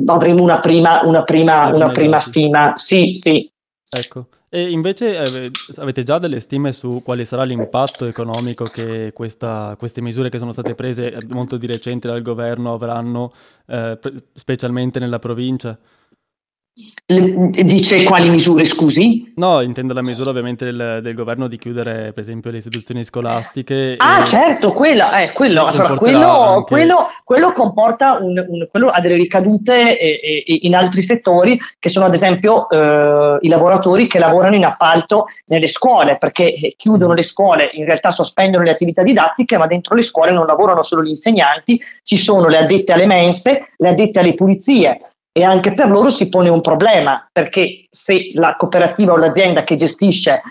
avremo 0.07 0.43
una 0.43 0.61
prima, 0.61 1.03
una 1.05 1.25
prima, 1.25 1.67
una 1.67 1.91
prima 1.91 2.19
stima. 2.21 2.73
Sì, 2.77 3.13
sì. 3.13 3.51
Ecco. 3.93 4.27
E 4.53 4.69
invece 4.69 5.17
eh, 5.17 5.51
avete 5.77 6.03
già 6.03 6.19
delle 6.19 6.41
stime 6.41 6.73
su 6.73 7.03
quale 7.05 7.25
sarà 7.25 7.45
l'impatto 7.45 8.05
economico 8.05 8.65
che 8.65 9.13
questa, 9.15 9.77
queste 9.79 10.01
misure 10.01 10.29
che 10.29 10.39
sono 10.39 10.51
state 10.51 10.75
prese 10.75 11.13
molto 11.29 11.57
di 11.57 11.69
recente 11.69 12.09
dal 12.09 12.21
governo 12.21 12.73
avranno, 12.73 13.33
eh, 13.67 13.97
specialmente 14.35 14.99
nella 14.99 15.21
provincia? 15.21 15.79
Dice 17.11 18.05
quali 18.05 18.29
misure, 18.29 18.65
scusi? 18.65 19.33
No, 19.35 19.63
intendo 19.63 19.93
la 19.93 20.03
misura 20.03 20.31
ovviamente 20.31 20.65
del, 20.65 21.01
del 21.03 21.15
governo 21.15 21.49
di 21.49 21.59
chiudere, 21.59 22.13
per 22.13 22.23
esempio, 22.23 22.53
le 22.53 22.59
istituzioni 22.59 23.03
scolastiche. 23.03 23.97
Ah, 23.99 24.25
certo, 24.25 24.73
quella, 24.73 25.21
eh, 25.21 25.33
quello, 25.33 25.65
allora, 25.65 25.95
quello, 25.95 26.41
anche... 26.41 26.73
quello, 26.73 27.09
quello, 27.25 27.53
comporta 27.53 28.19
un, 28.21 28.39
un, 28.47 28.69
quello 28.71 28.91
ha 28.91 29.01
delle 29.01 29.17
ricadute 29.17 29.99
eh, 29.99 30.21
eh, 30.47 30.59
in 30.63 30.77
altri 30.77 31.03
settori, 31.03 31.59
che 31.81 31.89
sono 31.89 32.07
ad 32.07 32.15
esempio 32.15 32.71
eh, 32.71 33.39
i 33.41 33.49
lavoratori 33.49 34.07
che 34.07 34.21
lavorano 34.21 34.55
in 34.55 34.65
appalto 34.65 35.27
nelle 35.47 35.67
scuole, 35.67 36.17
perché 36.17 36.55
eh, 36.55 36.75
chiudono 36.77 37.13
le 37.13 37.23
scuole, 37.23 37.71
in 37.73 37.87
realtà 37.87 38.13
sospendono 38.13 38.63
le 38.63 38.71
attività 38.71 39.03
didattiche, 39.03 39.59
ma 39.59 39.67
dentro 39.67 39.97
le 39.97 40.03
scuole 40.03 40.31
non 40.31 40.47
lavorano 40.47 40.83
solo 40.85 41.03
gli 41.03 41.09
insegnanti, 41.09 41.81
ci 42.05 42.17
sono 42.17 42.47
le 42.47 42.59
addette 42.59 42.93
alle 42.93 43.07
mense, 43.07 43.71
le 43.79 43.89
addette 43.89 44.21
alle 44.21 44.35
pulizie 44.35 45.01
e 45.33 45.45
anche 45.45 45.75
per 45.75 45.89
loro 45.89 46.11
si 46.11 46.29
pone 46.29 46.49
un 46.49 46.61
problema 46.61 47.29
perché 47.31 47.87
se 47.91 48.33
la 48.35 48.57
cooperativa 48.57 49.13
o 49.13 49.17
l'azienda 49.17 49.63
che 49.63 49.77
gestisce 49.77 50.43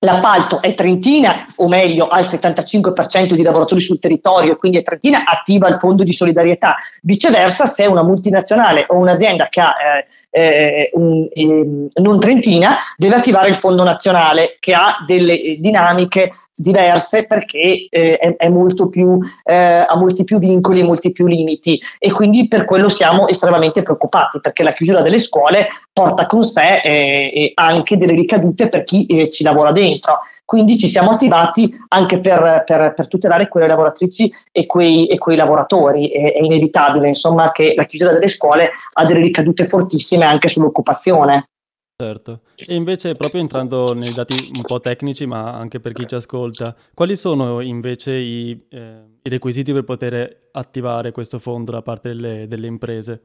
l'appalto 0.00 0.62
è 0.62 0.74
trentina, 0.74 1.46
o 1.56 1.68
meglio 1.68 2.06
ha 2.06 2.20
il 2.20 2.26
75% 2.26 3.34
di 3.34 3.42
lavoratori 3.42 3.80
sul 3.80 3.98
territorio 3.98 4.56
quindi 4.56 4.78
è 4.78 4.82
trentina, 4.82 5.24
attiva 5.24 5.68
il 5.68 5.78
fondo 5.78 6.04
di 6.04 6.12
solidarietà. 6.12 6.76
Viceversa, 7.02 7.66
se 7.66 7.84
è 7.84 7.86
una 7.86 8.02
multinazionale 8.02 8.84
o 8.88 8.96
un'azienda 8.96 9.48
che 9.48 9.60
ha 9.60 9.70
eh, 9.70 10.06
eh, 10.30 10.90
un, 10.92 11.28
eh, 11.32 11.88
non 12.00 12.20
trentina, 12.20 12.78
deve 12.96 13.16
attivare 13.16 13.48
il 13.48 13.54
fondo 13.54 13.82
nazionale 13.82 14.56
che 14.60 14.74
ha 14.74 15.04
delle 15.06 15.56
dinamiche 15.58 16.32
diverse 16.54 17.24
perché 17.24 17.86
eh, 17.88 18.16
è, 18.16 18.36
è, 18.36 18.48
molto 18.48 18.88
più, 18.88 19.18
eh, 19.44 19.54
ha 19.54 19.96
molti 19.96 20.24
più 20.24 20.38
vincoli 20.38 20.80
e 20.80 20.84
molti 20.84 21.12
più 21.12 21.26
limiti 21.26 21.80
e 21.98 22.10
quindi 22.10 22.48
per 22.48 22.64
quello 22.64 22.88
siamo 22.88 23.28
estremamente 23.28 23.82
preoccupati 23.82 24.40
perché 24.40 24.64
la 24.64 24.72
chiusura 24.72 25.00
delle 25.00 25.18
scuole 25.18 25.68
porta 25.92 26.26
con 26.26 26.42
sé 26.42 26.80
eh, 26.82 27.52
anche 27.54 27.96
delle 27.96 28.12
ricadute 28.12 28.68
per 28.68 28.82
chi 28.82 29.06
eh, 29.06 29.30
ci 29.30 29.44
lavora 29.44 29.70
dentro. 29.70 30.18
Quindi 30.48 30.78
ci 30.78 30.86
siamo 30.86 31.10
attivati 31.10 31.70
anche 31.88 32.20
per, 32.20 32.62
per, 32.64 32.94
per 32.94 33.06
tutelare 33.06 33.48
quelle 33.48 33.66
lavoratrici 33.66 34.32
e 34.50 34.64
quei, 34.64 35.06
e 35.06 35.18
quei 35.18 35.36
lavoratori. 35.36 36.08
È, 36.08 36.32
è 36.32 36.40
inevitabile 36.42 37.08
insomma, 37.08 37.52
che 37.52 37.74
la 37.76 37.84
chiusura 37.84 38.14
delle 38.14 38.28
scuole 38.28 38.70
ha 38.94 39.04
delle 39.04 39.20
ricadute 39.20 39.66
fortissime 39.66 40.24
anche 40.24 40.48
sull'occupazione. 40.48 41.50
Certo. 41.94 42.40
E 42.56 42.74
invece, 42.74 43.12
proprio 43.12 43.42
entrando 43.42 43.92
nei 43.92 44.14
dati 44.14 44.50
un 44.54 44.62
po' 44.62 44.80
tecnici, 44.80 45.26
ma 45.26 45.52
anche 45.52 45.80
per 45.80 45.92
chi 45.92 46.06
ci 46.06 46.14
ascolta, 46.14 46.74
quali 46.94 47.14
sono 47.14 47.60
invece 47.60 48.14
i, 48.14 48.58
eh, 48.70 49.02
i 49.20 49.28
requisiti 49.28 49.74
per 49.74 49.84
poter 49.84 50.48
attivare 50.52 51.12
questo 51.12 51.38
fondo 51.38 51.72
da 51.72 51.82
parte 51.82 52.08
delle, 52.08 52.46
delle 52.46 52.68
imprese? 52.68 53.20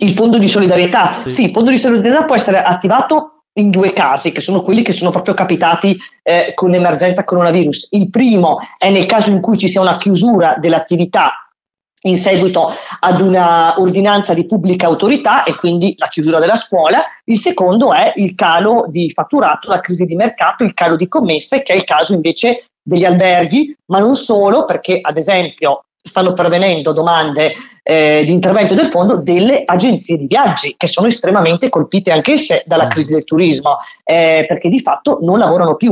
Il 0.00 0.12
fondo 0.12 0.36
di 0.36 0.48
solidarietà? 0.48 1.14
Sì. 1.22 1.30
sì, 1.30 1.44
il 1.44 1.50
fondo 1.50 1.70
di 1.70 1.78
solidarietà 1.78 2.26
può 2.26 2.34
essere 2.34 2.62
attivato 2.62 3.41
in 3.54 3.70
due 3.70 3.92
casi, 3.92 4.32
che 4.32 4.40
sono 4.40 4.62
quelli 4.62 4.82
che 4.82 4.92
sono 4.92 5.10
proprio 5.10 5.34
capitati 5.34 5.98
eh, 6.22 6.52
con 6.54 6.70
l'emergenza 6.70 7.24
coronavirus. 7.24 7.88
Il 7.90 8.10
primo 8.10 8.58
è 8.78 8.90
nel 8.90 9.06
caso 9.06 9.30
in 9.30 9.40
cui 9.40 9.58
ci 9.58 9.68
sia 9.68 9.80
una 9.80 9.96
chiusura 9.96 10.56
dell'attività 10.58 11.32
in 12.04 12.16
seguito 12.16 12.72
ad 13.00 13.20
una 13.20 13.78
ordinanza 13.80 14.34
di 14.34 14.46
pubblica 14.46 14.86
autorità 14.86 15.44
e 15.44 15.54
quindi 15.54 15.94
la 15.98 16.08
chiusura 16.08 16.40
della 16.40 16.56
scuola. 16.56 17.04
Il 17.24 17.38
secondo 17.38 17.92
è 17.92 18.12
il 18.16 18.34
calo 18.34 18.86
di 18.88 19.10
fatturato, 19.10 19.68
la 19.68 19.80
crisi 19.80 20.04
di 20.04 20.16
mercato, 20.16 20.64
il 20.64 20.74
calo 20.74 20.96
di 20.96 21.06
commesse, 21.06 21.62
che 21.62 21.74
è 21.74 21.76
il 21.76 21.84
caso 21.84 22.14
invece 22.14 22.64
degli 22.82 23.04
alberghi, 23.04 23.76
ma 23.86 24.00
non 24.00 24.14
solo, 24.14 24.64
perché 24.64 24.98
ad 25.00 25.16
esempio 25.16 25.84
stanno 26.02 26.32
pervenendo 26.32 26.92
domande 26.92 27.54
eh, 27.82 28.22
di 28.24 28.32
intervento 28.32 28.74
del 28.74 28.86
fondo 28.86 29.16
delle 29.16 29.62
agenzie 29.64 30.18
di 30.18 30.26
viaggi 30.26 30.74
che 30.76 30.86
sono 30.86 31.06
estremamente 31.06 31.68
colpite 31.68 32.10
anch'esse 32.10 32.64
dalla 32.66 32.86
mm. 32.86 32.88
crisi 32.88 33.12
del 33.12 33.24
turismo 33.24 33.78
eh, 34.04 34.44
perché 34.46 34.68
di 34.68 34.80
fatto 34.80 35.18
non 35.22 35.38
lavorano 35.38 35.76
più. 35.76 35.90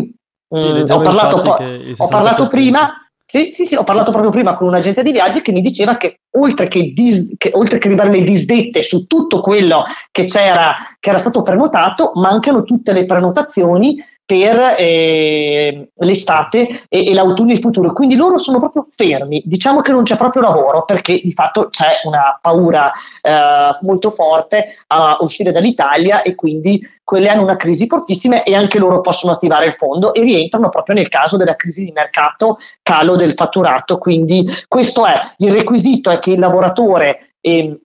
Mm, 0.52 0.83
ho 0.88 1.00
parlato, 1.00 1.40
po- 1.40 1.59
ho 1.97 2.09
parlato 2.09 2.49
prima 2.49 2.93
sì, 3.31 3.52
sì, 3.52 3.64
sì, 3.64 3.76
ho 3.76 3.85
parlato 3.85 4.11
proprio 4.11 4.33
prima 4.33 4.57
con 4.57 4.67
un 4.67 4.75
agente 4.75 5.05
di 5.05 5.12
viaggi 5.12 5.40
che 5.40 5.52
mi 5.52 5.61
diceva 5.61 5.97
che 5.97 6.19
oltre 6.31 6.67
che, 6.67 6.93
dis, 6.93 7.29
che, 7.38 7.52
oltre 7.55 7.79
che 7.79 7.88
le 7.88 8.25
disdette 8.25 8.83
su 8.83 9.07
tutto 9.07 9.40
quello 9.40 9.85
che 10.11 10.25
c'era, 10.25 10.75
che 10.99 11.11
era 11.11 11.19
stato 11.19 11.43
prenotato, 11.43 12.11
mancano 12.17 12.64
tutte 12.64 12.93
le 12.93 13.05
prenotazioni 13.05 14.02
per 14.31 14.77
eh, 14.79 15.89
l'estate 15.93 16.85
e, 16.89 17.09
e, 17.09 17.15
l'autunno 17.15 17.51
e 17.51 17.55
il 17.55 17.59
futuro. 17.59 17.93
Quindi 17.93 18.15
loro 18.15 18.39
sono 18.39 18.61
proprio 18.61 18.87
fermi. 18.89 19.43
Diciamo 19.45 19.81
che 19.81 19.91
non 19.91 20.05
c'è 20.05 20.17
proprio 20.17 20.43
lavoro 20.43 20.85
perché 20.85 21.21
di 21.21 21.33
fatto 21.33 21.69
c'è 21.69 22.03
una 22.05 22.39
paura 22.41 22.93
eh, 23.21 23.77
molto 23.81 24.13
forte 24.13 24.77
a 24.87 25.17
uscire 25.19 25.51
dall'Italia 25.51 26.23
e 26.23 26.37
quindi 26.37 26.81
quelle 27.03 27.29
hanno 27.29 27.43
una 27.43 27.57
crisi 27.57 27.89
fortissima 27.89 28.45
e 28.45 28.55
anche 28.55 28.79
loro 28.79 29.01
possono 29.01 29.33
attivare 29.33 29.67
il 29.67 29.75
fondo 29.77 30.15
e 30.15 30.21
rientrano 30.21 30.69
proprio 30.69 30.95
nel 30.95 31.09
caso 31.09 31.37
della 31.37 31.57
crisi 31.57 31.83
di 31.83 31.91
mercato, 31.91 32.59
calo 32.85 33.17
del 33.17 33.35
fatturato. 33.35 33.99
Quindi 33.99 34.49
questo 34.69 35.07
è 35.07 35.21
il 35.39 35.51
requisito 35.51 36.09
è 36.09 36.21
che 36.21 36.31
il 36.31 36.39
lavoratore 36.39 37.33
eh, 37.41 37.81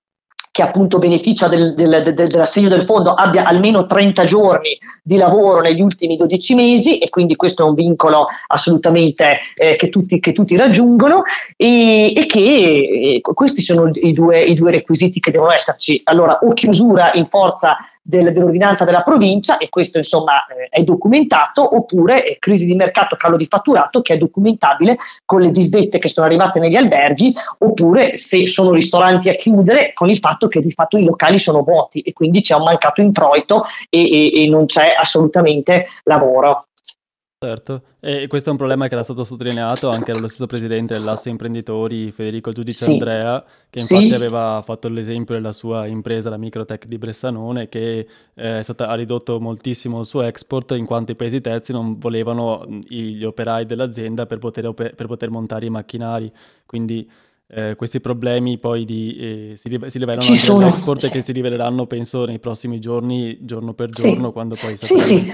che 0.56 0.62
appunto 0.62 1.00
beneficia 1.00 1.50
del, 1.50 1.76
del, 1.76 2.02
del, 2.02 2.30
dell'assegno 2.30 2.70
del 2.70 2.84
fondo 2.84 3.12
abbia 3.14 3.44
almeno 3.44 3.86
30 3.86 4.24
giorni 4.24 4.78
di 5.04 5.18
lavoro 5.18 5.60
negli 5.60 5.82
ultimi 5.82 6.16
12 6.16 6.56
mesi 6.56 6.98
e 6.98 7.10
quindi 7.10 7.36
questo 7.36 7.66
è 7.66 7.68
un 7.68 7.74
vincolo 7.74 8.28
assolutamente 8.48 9.40
eh, 9.54 9.76
che, 9.76 9.90
tutti, 9.90 10.18
che, 10.22 10.32
tutti, 10.32 10.56
raggiungono 10.56 11.24
e, 11.58 12.14
e 12.16 12.26
che 12.26 12.40
eh, 12.40 13.20
questi 13.22 13.62
sono 13.62 13.92
i 13.96 14.14
due, 14.14 14.46
i 14.46 14.54
due 14.54 14.72
requisiti 14.72 15.20
che 15.20 15.32
devono 15.32 15.52
esserci. 15.52 16.00
Allora 16.06 16.40
o 16.42 16.54
chiusura 16.54 17.12
in 17.16 17.26
forza 17.26 17.76
del, 18.08 18.32
dell'ordinanza 18.32 18.86
della 18.86 19.02
provincia 19.02 19.58
e 19.58 19.70
questo 19.70 19.98
insomma 19.98 20.46
eh, 20.46 20.68
è 20.70 20.84
documentato 20.84 21.76
oppure 21.76 22.24
eh, 22.24 22.38
crisi 22.38 22.68
di 22.68 22.76
mercato, 22.76 23.16
calo 23.16 23.36
di 23.36 23.46
fatturato 23.46 24.04
che 24.04 24.14
è 24.14 24.18
documentabile 24.18 24.98
con 25.26 25.42
le 25.42 25.50
disdette 25.50 25.98
che 25.98 26.08
sono 26.08 26.28
arrivate 26.28 26.60
negli 26.60 26.76
alberghi 26.76 27.34
oppure 27.60 28.16
se 28.16 28.46
sono 28.46 28.72
ristoranti 28.72 29.30
a 29.30 29.36
chiudere 29.36 29.94
con 29.96 30.08
il 30.10 30.20
fatto 30.20 30.48
che 30.48 30.62
di 30.62 30.72
fatto 30.72 30.98
i 30.98 31.04
locali 31.04 31.40
sono 31.40 31.64
vuoti 31.64 32.02
e 32.02 32.14
quindi 32.14 32.42
c'è 32.42 32.56
un 32.56 32.64
mancato 32.64 33.02
introito 33.02 33.66
e, 33.90 34.02
e, 34.02 34.44
e 34.44 34.50
non 34.50 34.66
c'è 34.68 34.94
assolutamente 34.96 35.88
lavoro. 36.04 36.68
Certo, 37.46 37.84
e 38.00 38.26
questo 38.26 38.50
è 38.50 38.52
un 38.52 38.58
problema 38.58 38.88
che 38.88 38.96
era 38.96 39.04
stato 39.04 39.24
sottolineato 39.24 39.88
anche 39.90 40.12
dallo 40.12 40.28
stesso 40.28 40.48
presidente 40.48 40.96
dell'Asso 40.96 41.30
Imprenditori, 41.30 42.12
Federico 42.12 42.52
Giudice 42.52 42.86
sì. 42.86 42.92
Andrea, 42.94 43.44
che 43.70 43.82
infatti 43.82 44.08
sì. 44.08 44.14
aveva 44.16 44.64
fatto 44.66 44.88
l'esempio 44.88 45.36
della 45.36 45.52
sua 45.52 45.86
impresa, 45.86 46.32
la 46.32 46.38
Microtech 46.38 46.88
di 46.88 46.98
Bressanone, 46.98 47.70
che 47.70 48.08
eh, 48.34 48.64
stata, 48.64 48.88
ha 48.88 48.96
ridotto 48.96 49.40
moltissimo 49.40 50.00
il 50.00 50.08
suo 50.08 50.24
export 50.24 50.72
in 50.72 50.88
quanto 50.88 51.12
i 51.12 51.16
paesi 51.16 51.40
terzi 51.40 51.72
non 51.72 52.00
volevano 52.00 52.66
gli 52.68 53.24
operai 53.24 53.68
dell'azienda 53.68 54.26
per 54.26 54.40
poter, 54.40 54.74
per 54.74 55.06
poter 55.06 55.30
montare 55.30 55.68
i 55.68 55.70
macchinari. 55.70 56.32
Quindi 56.66 57.08
eh, 57.48 57.76
questi 57.76 58.00
problemi 58.00 58.58
poi 58.58 58.86
di, 58.86 59.18
eh, 59.18 59.54
si, 59.56 59.70
si, 59.86 60.00
rivelano 60.00 60.22
Ci 60.22 60.32
anche 60.32 60.82
sono. 60.82 60.96
e 60.96 61.10
che 61.12 61.22
si 61.22 61.32
riveleranno 61.32 61.86
penso 61.86 62.26
nei 62.26 62.40
prossimi 62.40 62.80
giorni, 62.80 63.38
giorno 63.42 63.76
per 63.76 63.90
giorno, 63.92 64.28
sì. 64.28 64.34
quando 64.34 64.56
poi... 64.60 64.78
Sì, 64.78 64.98
sì, 64.98 65.32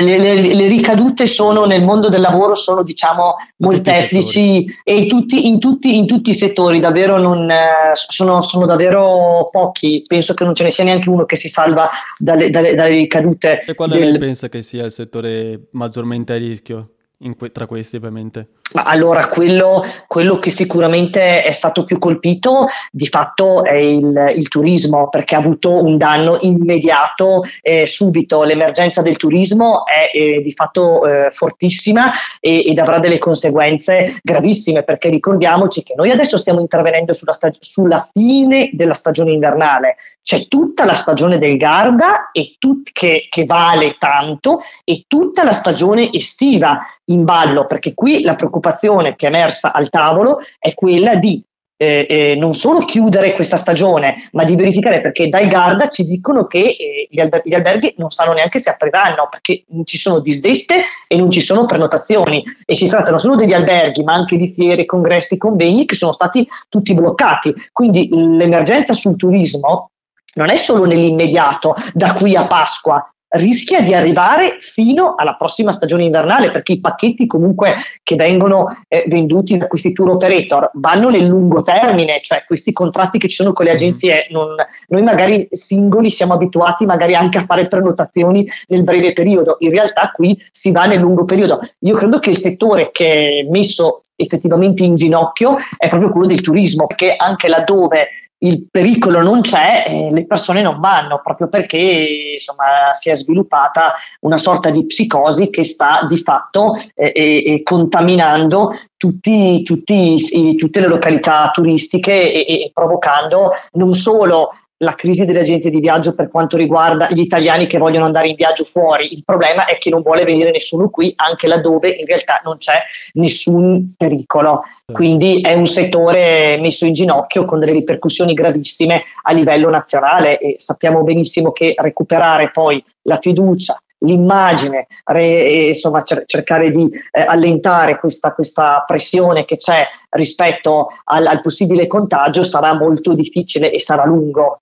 le, 0.00 0.18
le, 0.18 0.54
le, 0.54 0.66
ricadute 0.68 1.26
sono 1.26 1.66
nel 1.66 1.84
mondo 1.84 2.08
del 2.08 2.22
lavoro 2.22 2.54
sono 2.54 2.82
diciamo 2.82 3.36
molteplici 3.58 4.64
e 4.82 5.00
in 5.00 5.06
tutti, 5.08 5.46
in, 5.46 5.60
tutti, 5.60 5.96
in 5.96 6.06
tutti, 6.06 6.30
i 6.30 6.34
settori 6.34 6.80
davvero 6.80 7.18
non, 7.18 7.48
sono, 7.92 8.40
sono, 8.40 8.64
davvero 8.64 9.46
pochi 9.50 10.02
penso 10.06 10.32
che 10.32 10.44
non 10.44 10.54
ce 10.54 10.64
ne 10.64 10.70
sia 10.70 10.84
neanche 10.84 11.10
uno 11.10 11.26
che 11.26 11.36
si 11.36 11.48
salva 11.48 11.88
dalle, 12.18 12.48
dalle, 12.48 12.74
dalle 12.74 12.94
ricadute 12.96 13.62
e 13.66 13.74
quale 13.74 13.98
del... 13.98 14.10
lei 14.10 14.18
pensa 14.18 14.48
che 14.48 14.62
sia 14.62 14.84
il 14.84 14.90
settore 14.90 15.68
maggiormente 15.72 16.32
a 16.32 16.38
rischio? 16.38 16.95
Que- 17.18 17.50
tra 17.50 17.66
questi 17.66 17.96
ovviamente? 17.96 18.48
Allora, 18.74 19.28
quello, 19.28 19.82
quello, 20.06 20.38
che 20.38 20.50
sicuramente 20.50 21.42
è 21.42 21.50
stato 21.50 21.84
più 21.84 21.98
colpito 21.98 22.66
di 22.92 23.06
fatto 23.06 23.64
è 23.64 23.72
il, 23.72 24.34
il 24.36 24.48
turismo, 24.48 25.08
perché 25.08 25.34
ha 25.34 25.38
avuto 25.38 25.82
un 25.82 25.96
danno 25.96 26.36
immediato 26.42 27.44
eh, 27.62 27.86
subito. 27.86 28.42
L'emergenza 28.42 29.00
del 29.00 29.16
turismo 29.16 29.86
è 29.86 30.10
eh, 30.14 30.42
di 30.42 30.52
fatto 30.52 31.06
eh, 31.06 31.30
fortissima 31.30 32.12
e, 32.38 32.66
ed 32.66 32.78
avrà 32.78 32.98
delle 32.98 33.18
conseguenze 33.18 34.18
gravissime, 34.22 34.82
perché 34.82 35.08
ricordiamoci 35.08 35.82
che 35.82 35.94
noi 35.96 36.10
adesso 36.10 36.36
stiamo 36.36 36.60
intervenendo 36.60 37.14
sulla, 37.14 37.32
stag- 37.32 37.56
sulla 37.60 38.06
fine 38.12 38.68
della 38.74 38.92
stagione 38.92 39.32
invernale. 39.32 39.96
C'è 40.26 40.48
tutta 40.48 40.84
la 40.84 40.96
stagione 40.96 41.38
del 41.38 41.56
Garda 41.56 42.32
tut- 42.58 42.90
che, 42.90 43.28
che 43.28 43.44
vale 43.44 43.94
tanto 43.96 44.60
e 44.82 45.04
tutta 45.06 45.44
la 45.44 45.52
stagione 45.52 46.12
estiva 46.12 46.80
in 47.04 47.22
ballo, 47.22 47.66
perché 47.66 47.94
qui 47.94 48.22
la 48.22 48.34
preoccupazione 48.34 49.14
che 49.14 49.26
è 49.26 49.28
emersa 49.28 49.72
al 49.72 49.88
tavolo 49.88 50.40
è 50.58 50.74
quella 50.74 51.14
di 51.14 51.40
eh, 51.76 52.06
eh, 52.08 52.34
non 52.34 52.54
solo 52.54 52.80
chiudere 52.80 53.34
questa 53.34 53.56
stagione, 53.56 54.28
ma 54.32 54.42
di 54.42 54.56
verificare 54.56 54.98
perché 54.98 55.28
dai 55.28 55.46
Garda 55.46 55.86
ci 55.86 56.04
dicono 56.04 56.46
che 56.46 56.70
eh, 56.70 57.06
gli, 57.08 57.20
alber- 57.20 57.46
gli, 57.46 57.54
alberghi 57.54 57.94
non 57.98 58.10
sanno 58.10 58.32
neanche 58.32 58.58
se 58.58 58.70
apriranno 58.70 59.28
perché 59.30 59.62
non 59.68 59.86
ci 59.86 59.96
sono 59.96 60.18
disdette 60.18 60.82
e 61.06 61.16
non 61.16 61.30
ci 61.30 61.40
sono 61.40 61.66
prenotazioni 61.66 62.42
e 62.64 62.74
si 62.74 62.88
tratta 62.88 63.10
non 63.10 63.20
solo 63.20 63.36
degli 63.36 63.52
alberghi 63.52 64.02
ma 64.02 64.14
anche 64.14 64.36
di 64.36 64.48
fiere, 64.48 64.86
congressi, 64.86 65.38
convegni 65.38 65.84
che 65.84 65.94
sono 65.94 66.10
stati 66.10 66.44
tutti 66.68 66.94
bloccati. 66.94 67.54
Quindi 67.70 68.08
l'emergenza 68.10 68.92
sul 68.92 69.14
turismo 69.14 69.92
non 70.36 70.50
è 70.50 70.56
solo 70.56 70.84
nell'immediato, 70.84 71.74
da 71.92 72.12
qui 72.14 72.34
a 72.36 72.46
Pasqua, 72.46 73.10
rischia 73.28 73.80
di 73.80 73.92
arrivare 73.92 74.56
fino 74.60 75.14
alla 75.16 75.34
prossima 75.34 75.72
stagione 75.72 76.04
invernale 76.04 76.50
perché 76.50 76.72
i 76.72 76.80
pacchetti 76.80 77.26
comunque 77.26 77.74
che 78.02 78.14
vengono 78.14 78.82
eh, 78.88 79.04
venduti 79.08 79.56
da 79.56 79.66
questi 79.66 79.92
tour 79.92 80.10
operator 80.10 80.70
vanno 80.74 81.10
nel 81.10 81.26
lungo 81.26 81.62
termine, 81.62 82.20
cioè 82.22 82.44
questi 82.46 82.72
contratti 82.72 83.18
che 83.18 83.28
ci 83.28 83.36
sono 83.36 83.52
con 83.52 83.64
le 83.64 83.72
agenzie, 83.72 84.26
non, 84.30 84.54
noi 84.88 85.02
magari 85.02 85.48
singoli 85.50 86.08
siamo 86.08 86.34
abituati 86.34 86.86
magari 86.86 87.14
anche 87.14 87.38
a 87.38 87.44
fare 87.44 87.66
prenotazioni 87.66 88.48
nel 88.68 88.84
breve 88.84 89.12
periodo, 89.12 89.56
in 89.60 89.70
realtà 89.70 90.10
qui 90.14 90.40
si 90.50 90.70
va 90.70 90.86
nel 90.86 91.00
lungo 91.00 91.24
periodo. 91.24 91.60
Io 91.80 91.96
credo 91.96 92.18
che 92.20 92.30
il 92.30 92.36
settore 92.36 92.90
che 92.92 93.44
è 93.44 93.50
messo 93.50 94.02
effettivamente 94.16 94.82
in 94.82 94.94
ginocchio 94.94 95.56
è 95.76 95.88
proprio 95.88 96.10
quello 96.10 96.26
del 96.26 96.40
turismo, 96.40 96.86
perché 96.86 97.16
anche 97.16 97.48
laddove 97.48 98.08
il 98.38 98.66
pericolo 98.70 99.22
non 99.22 99.40
c'è, 99.40 99.84
eh, 99.86 100.10
le 100.12 100.26
persone 100.26 100.60
non 100.60 100.78
vanno 100.78 101.20
proprio 101.22 101.48
perché 101.48 102.34
insomma, 102.34 102.92
si 102.92 103.08
è 103.08 103.14
sviluppata 103.14 103.94
una 104.20 104.36
sorta 104.36 104.70
di 104.70 104.84
psicosi 104.84 105.48
che 105.48 105.64
sta 105.64 106.04
di 106.06 106.18
fatto 106.18 106.74
eh, 106.94 107.12
eh, 107.14 107.62
contaminando 107.62 108.78
tutti, 108.96 109.62
tutti, 109.62 110.56
tutte 110.56 110.80
le 110.80 110.86
località 110.86 111.50
turistiche 111.52 112.46
e, 112.46 112.70
provocando 112.72 113.52
non 113.72 113.92
solo 113.92 114.50
la 114.78 114.94
crisi 114.94 115.24
delle 115.24 115.40
agenzie 115.40 115.70
di 115.70 115.80
viaggio 115.80 116.14
per 116.14 116.28
quanto 116.28 116.56
riguarda 116.56 117.08
gli 117.10 117.20
italiani 117.20 117.66
che 117.66 117.78
vogliono 117.78 118.04
andare 118.04 118.28
in 118.28 118.34
viaggio 118.34 118.64
fuori. 118.64 119.12
Il 119.12 119.22
problema 119.24 119.64
è 119.64 119.78
che 119.78 119.90
non 119.90 120.02
vuole 120.02 120.24
venire 120.24 120.50
nessuno 120.50 120.90
qui, 120.90 121.12
anche 121.16 121.46
laddove 121.46 121.88
in 121.88 122.04
realtà 122.04 122.40
non 122.44 122.58
c'è 122.58 122.82
nessun 123.14 123.94
pericolo. 123.96 124.62
Quindi 124.92 125.40
è 125.40 125.54
un 125.54 125.66
settore 125.66 126.58
messo 126.60 126.84
in 126.84 126.92
ginocchio 126.92 127.44
con 127.44 127.58
delle 127.58 127.72
ripercussioni 127.72 128.34
gravissime 128.34 129.04
a 129.22 129.32
livello 129.32 129.70
nazionale 129.70 130.38
e 130.38 130.54
sappiamo 130.58 131.02
benissimo 131.02 131.52
che 131.52 131.74
recuperare 131.76 132.50
poi 132.50 132.82
la 133.02 133.18
fiducia, 133.18 133.80
l'immagine, 133.98 134.86
re, 135.04 135.66
insomma 135.68 136.02
cer- 136.02 136.24
cercare 136.26 136.70
di 136.70 136.88
eh, 137.10 137.20
allentare 137.20 137.98
questa, 137.98 138.32
questa, 138.32 138.84
pressione 138.86 139.44
che 139.44 139.56
c'è 139.56 139.86
rispetto 140.10 140.88
al, 141.04 141.26
al 141.26 141.40
possibile 141.40 141.86
contagio 141.86 142.42
sarà 142.42 142.74
molto 142.74 143.14
difficile 143.14 143.72
e 143.72 143.80
sarà 143.80 144.04
lungo. 144.04 144.58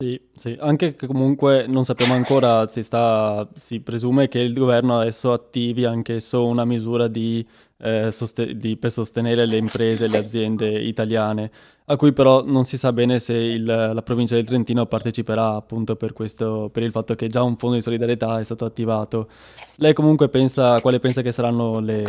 Sì, 0.00 0.20
sì, 0.36 0.56
anche 0.60 0.94
che 0.94 1.08
comunque 1.08 1.66
non 1.66 1.82
sappiamo 1.82 2.14
ancora, 2.14 2.66
si, 2.66 2.84
sta, 2.84 3.48
si 3.56 3.80
presume 3.80 4.28
che 4.28 4.38
il 4.38 4.54
governo 4.54 5.00
adesso 5.00 5.32
attivi 5.32 5.84
anch'esso 5.86 6.46
una 6.46 6.64
misura 6.64 7.08
di 7.08 7.44
eh, 7.80 8.10
soste- 8.10 8.56
di, 8.56 8.76
per 8.76 8.90
sostenere 8.90 9.46
le 9.46 9.56
imprese 9.56 10.04
e 10.04 10.08
le 10.08 10.18
aziende 10.18 10.80
italiane, 10.80 11.50
a 11.86 11.96
cui 11.96 12.12
però 12.12 12.44
non 12.44 12.64
si 12.64 12.76
sa 12.76 12.92
bene 12.92 13.18
se 13.18 13.34
il, 13.34 13.64
la 13.64 14.02
provincia 14.02 14.34
del 14.34 14.46
Trentino 14.46 14.86
parteciperà 14.86 15.54
appunto 15.54 15.96
per, 15.96 16.12
questo, 16.12 16.68
per 16.72 16.82
il 16.82 16.90
fatto 16.90 17.14
che 17.14 17.28
già 17.28 17.42
un 17.42 17.56
fondo 17.56 17.76
di 17.76 17.82
solidarietà 17.82 18.38
è 18.40 18.44
stato 18.44 18.64
attivato. 18.64 19.28
Lei 19.76 19.94
comunque 19.94 20.28
pensa, 20.28 20.80
quale 20.80 20.98
pensa 20.98 21.22
che 21.22 21.32
saranno 21.32 21.78
le, 21.78 22.02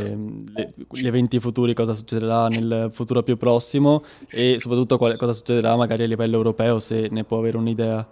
le, 0.53 0.73
gli 0.91 1.07
eventi 1.07 1.39
futuri, 1.39 1.73
cosa 1.73 1.93
succederà 1.93 2.47
nel 2.47 2.89
futuro 2.91 3.21
più 3.21 3.37
prossimo 3.37 4.03
e 4.29 4.55
soprattutto 4.57 4.97
quale, 4.97 5.17
cosa 5.17 5.33
succederà 5.33 5.75
magari 5.75 6.03
a 6.03 6.07
livello 6.07 6.35
europeo 6.35 6.79
se 6.79 7.07
ne 7.11 7.23
può 7.23 7.37
avere 7.37 7.57
un'idea? 7.57 8.07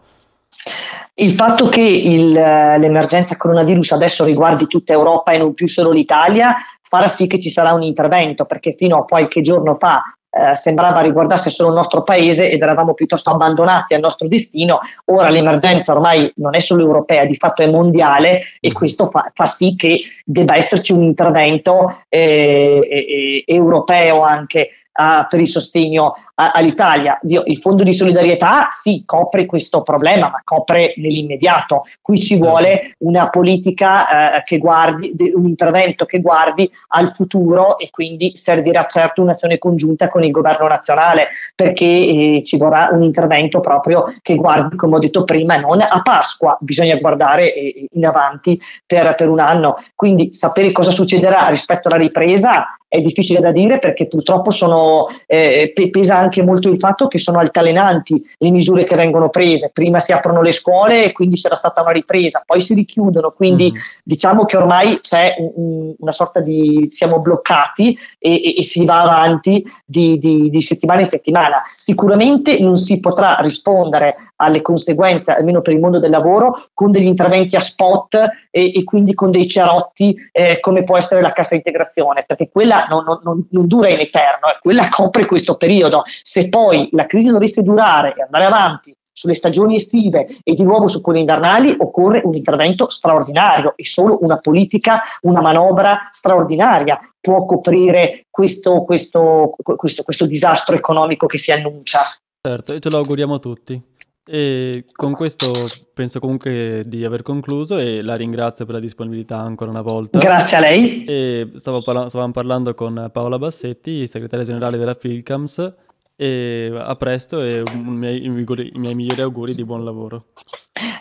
Il 1.16 1.34
fatto 1.34 1.68
che 1.70 1.82
il, 1.82 2.32
l'emergenza 2.32 3.38
coronavirus 3.38 3.92
adesso 3.94 4.24
riguardi 4.24 4.68
tutta 4.68 4.94
Europa 4.94 5.32
e 5.32 5.38
non 5.38 5.54
più 5.54 5.68
solo 5.68 5.92
l'Italia 5.92 6.56
farà 6.82 7.08
sì 7.08 7.28
che 7.28 7.40
ci 7.40 7.50
sarà 7.50 7.74
un 7.74 7.82
intervento, 7.82 8.46
perché 8.46 8.76
fino 8.78 8.98
a 8.98 9.06
qualche 9.06 9.42
giorno 9.42 9.76
fa 9.76 10.04
eh, 10.30 10.56
sembrava 10.56 11.02
riguardasse 11.02 11.50
solo 11.50 11.70
il 11.70 11.76
nostro 11.76 12.04
paese 12.04 12.52
ed 12.52 12.62
eravamo 12.62 12.94
piuttosto 12.94 13.32
abbandonati 13.32 13.94
al 13.94 14.02
nostro 14.02 14.28
destino. 14.28 14.80
Ora 15.06 15.30
l'emergenza 15.30 15.94
ormai 15.94 16.32
non 16.36 16.54
è 16.54 16.60
solo 16.60 16.84
europea, 16.84 17.26
di 17.26 17.36
fatto 17.36 17.64
è 17.64 17.68
mondiale 17.68 18.42
e 18.60 18.72
questo 18.72 19.08
fa, 19.08 19.32
fa 19.34 19.46
sì 19.46 19.76
che 19.76 20.02
debba 20.24 20.56
esserci 20.56 20.94
un 20.94 21.02
intervento 21.02 22.04
eh, 22.10 22.88
eh, 22.90 23.44
europeo 23.46 24.22
anche 24.22 24.70
uh, 24.98 25.28
per 25.30 25.40
il 25.40 25.48
sostegno 25.48 26.16
a, 26.36 26.52
all'Italia. 26.52 27.20
Il 27.24 27.58
fondo 27.58 27.84
di 27.84 27.94
solidarietà 27.94 28.68
sì, 28.72 29.04
copre 29.06 29.46
questo 29.46 29.84
problema, 29.84 30.30
ma 30.30 30.42
copre 30.44 30.94
nell'immediato. 30.98 31.86
Qui 32.02 32.18
ci 32.18 32.38
vuole 32.38 32.96
una 33.00 33.30
politica 33.30 34.02
uh, 34.02 34.44
che 34.44 34.58
guardi, 34.58 35.14
un 35.34 35.46
intervento 35.46 36.06
che 36.06 36.20
guardi 36.20 36.70
al 36.90 37.14
futuro 37.14 37.78
e 37.78 37.90
quindi 37.90 38.36
servirà 38.36 38.86
certo 38.86 39.22
un'azione 39.22 39.58
congiunta 39.58 40.10
con 40.10 40.24
il 40.24 40.32
governo 40.32 40.68
nazionale 40.68 41.28
perché 41.56 41.86
eh, 41.86 42.42
ci 42.44 42.58
vorrà 42.58 42.90
un 42.92 43.04
intervento 43.04 43.60
proprio 43.60 44.14
che 44.22 44.36
guardi, 44.36 44.76
come 44.76 44.96
ho 44.96 45.00
detto 45.00 45.24
prima, 45.24 45.58
non 45.58 45.82
a 45.82 46.02
Pasqua, 46.02 46.58
bisogna 46.60 46.96
guardare 46.96 47.54
eh, 47.54 47.88
in 47.92 48.06
avanti 48.06 48.60
per, 48.86 49.16
per 49.16 49.30
un 49.30 49.40
anno. 49.40 49.78
Quindi 49.96 50.34
sapere 50.34 50.72
cosa 50.72 50.92
succederà 50.92 51.48
rispetto 51.48 51.88
alla 51.88 51.98
ripresa 51.98 52.78
è 52.88 53.02
difficile 53.02 53.40
da 53.40 53.52
dire 53.52 53.80
perché 53.80 54.08
purtroppo 54.08 54.50
sono, 54.50 55.08
eh, 55.26 55.74
pesa 55.92 56.18
anche 56.18 56.42
molto 56.44 56.70
il 56.70 56.78
fatto 56.78 57.08
che 57.08 57.18
sono 57.18 57.40
altalenanti 57.40 58.24
le 58.38 58.50
misure 58.50 58.86
che 58.86 58.96
vengono 58.96 59.30
prese. 59.30 59.72
Prima 59.74 60.00
si 60.00 60.14
aprono 60.14 60.42
le 60.42 60.52
scuole 60.52 61.06
e 61.06 61.12
quindi 61.12 61.36
c'era 61.36 61.56
stata 61.56 61.82
una 61.82 61.92
ripresa, 61.92 62.44
poi 62.46 62.62
si 62.62 62.74
richiudono, 62.74 63.32
quindi 63.32 63.72
mm-hmm. 63.72 63.82
diciamo 64.04 64.46
che 64.46 64.58
ormai 64.58 65.00
c'è 65.02 65.36
un, 65.38 65.94
una 65.98 66.12
sorta 66.12 66.40
di 66.40 66.88
siamo 66.90 67.20
bloccati 67.20 67.98
e, 68.20 68.34
e, 68.44 68.56
e 68.58 68.64
si 68.64 68.86
va 68.86 69.02
avanti 69.02 69.64
di, 69.86 70.18
di, 70.18 70.50
di, 70.50 70.62
settimana 70.62 71.02
in 71.02 71.06
settimana. 71.06 71.64
Sicuramente 71.76 72.60
non 72.60 72.78
si 72.78 73.00
potrà 73.00 73.38
rispondere 73.42 74.16
alle 74.38 74.62
conseguenze, 74.62 75.32
almeno 75.32 75.62
per 75.62 75.74
il 75.74 75.80
mondo 75.80 76.00
del 76.00 76.10
lavoro, 76.10 76.68
con 76.74 76.92
degli 76.92 77.06
interventi 77.06 77.56
a 77.56 77.60
spot 77.60 78.16
e, 78.50 78.72
e 78.74 78.84
quindi 78.84 79.14
con 79.14 79.32
dei 79.32 79.48
cerotti 79.48 80.16
eh, 80.32 80.60
come 80.60 80.84
può 80.84 80.98
essere 80.98 81.22
la 81.22 81.32
cassa 81.32 81.56
integrazione, 81.56 82.24
perché 82.26 82.50
quella 82.50 82.88
non, 82.90 83.04
non, 83.24 83.48
non 83.50 83.68
dura 83.68 83.90
in 83.90 84.00
eterno, 84.00 84.48
eh, 84.48 84.58
quella 84.62 84.88
copre 84.90 85.26
questo 85.26 85.56
periodo. 85.56 86.04
Se 86.22 86.50
poi 86.50 86.90
la 86.92 87.06
crisi 87.06 87.30
dovesse 87.30 87.64
durare 87.64 88.14
e 88.16 88.24
andare 88.24 88.46
avanti 88.46 88.96
sulle 89.18 89.34
stagioni 89.34 89.76
estive 89.76 90.28
e 90.44 90.54
di 90.54 90.62
nuovo 90.62 90.86
su 90.86 91.02
quelle 91.02 91.20
invernali 91.20 91.76
occorre 91.80 92.22
un 92.24 92.36
intervento 92.36 92.88
straordinario 92.88 93.74
e 93.76 93.84
solo 93.84 94.20
una 94.22 94.38
politica, 94.38 95.02
una 95.22 95.42
manovra 95.42 96.10
straordinaria 96.12 97.00
può 97.20 97.46
coprire 97.46 98.28
questo, 98.30 98.84
questo, 98.84 99.56
questo, 99.64 100.04
questo 100.04 100.28
disastro 100.28 100.76
economico 100.76 101.26
che 101.26 101.40
si 101.40 101.52
annuncia. 101.52 102.02
Certo, 102.40 102.76
e 102.76 102.80
ce 102.80 102.90
lo 102.92 102.98
auguriamo 102.98 103.40
tutti. 103.40 103.82
E 104.30 104.84
con 104.92 105.14
questo 105.14 105.52
penso 105.94 106.20
comunque 106.20 106.84
di 106.86 107.06
aver 107.06 107.22
concluso 107.22 107.78
e 107.78 108.02
la 108.02 108.16
ringrazio 108.16 108.66
per 108.66 108.76
la 108.76 108.82
disponibilità 108.82 109.38
ancora 109.38 109.72
una 109.72 109.82
volta. 109.82 110.20
Grazie 110.20 110.58
a 110.58 110.60
lei. 110.60 111.06
E 111.06 111.50
parla- 111.84 112.10
stavamo 112.10 112.34
parlando 112.34 112.74
con 112.74 113.10
Paola 113.12 113.38
Bassetti, 113.38 114.06
segretaria 114.06 114.46
generale 114.46 114.78
della 114.78 114.96
Filcams. 114.96 115.74
E 116.20 116.72
a 116.76 116.96
presto 116.96 117.42
e 117.42 117.62
i 117.62 117.80
miei, 117.80 118.26
i 118.26 118.30
miei 118.30 118.96
migliori 118.96 119.22
auguri 119.22 119.54
di 119.54 119.64
buon 119.64 119.86
lavoro. 119.86 120.26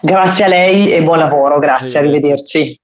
Grazie 0.02 0.44
a 0.44 0.48
lei 0.48 0.92
e 0.92 1.02
buon 1.02 1.18
lavoro, 1.18 1.58
grazie, 1.58 1.98
arrivederci. 1.98 2.58
arrivederci. 2.58 2.80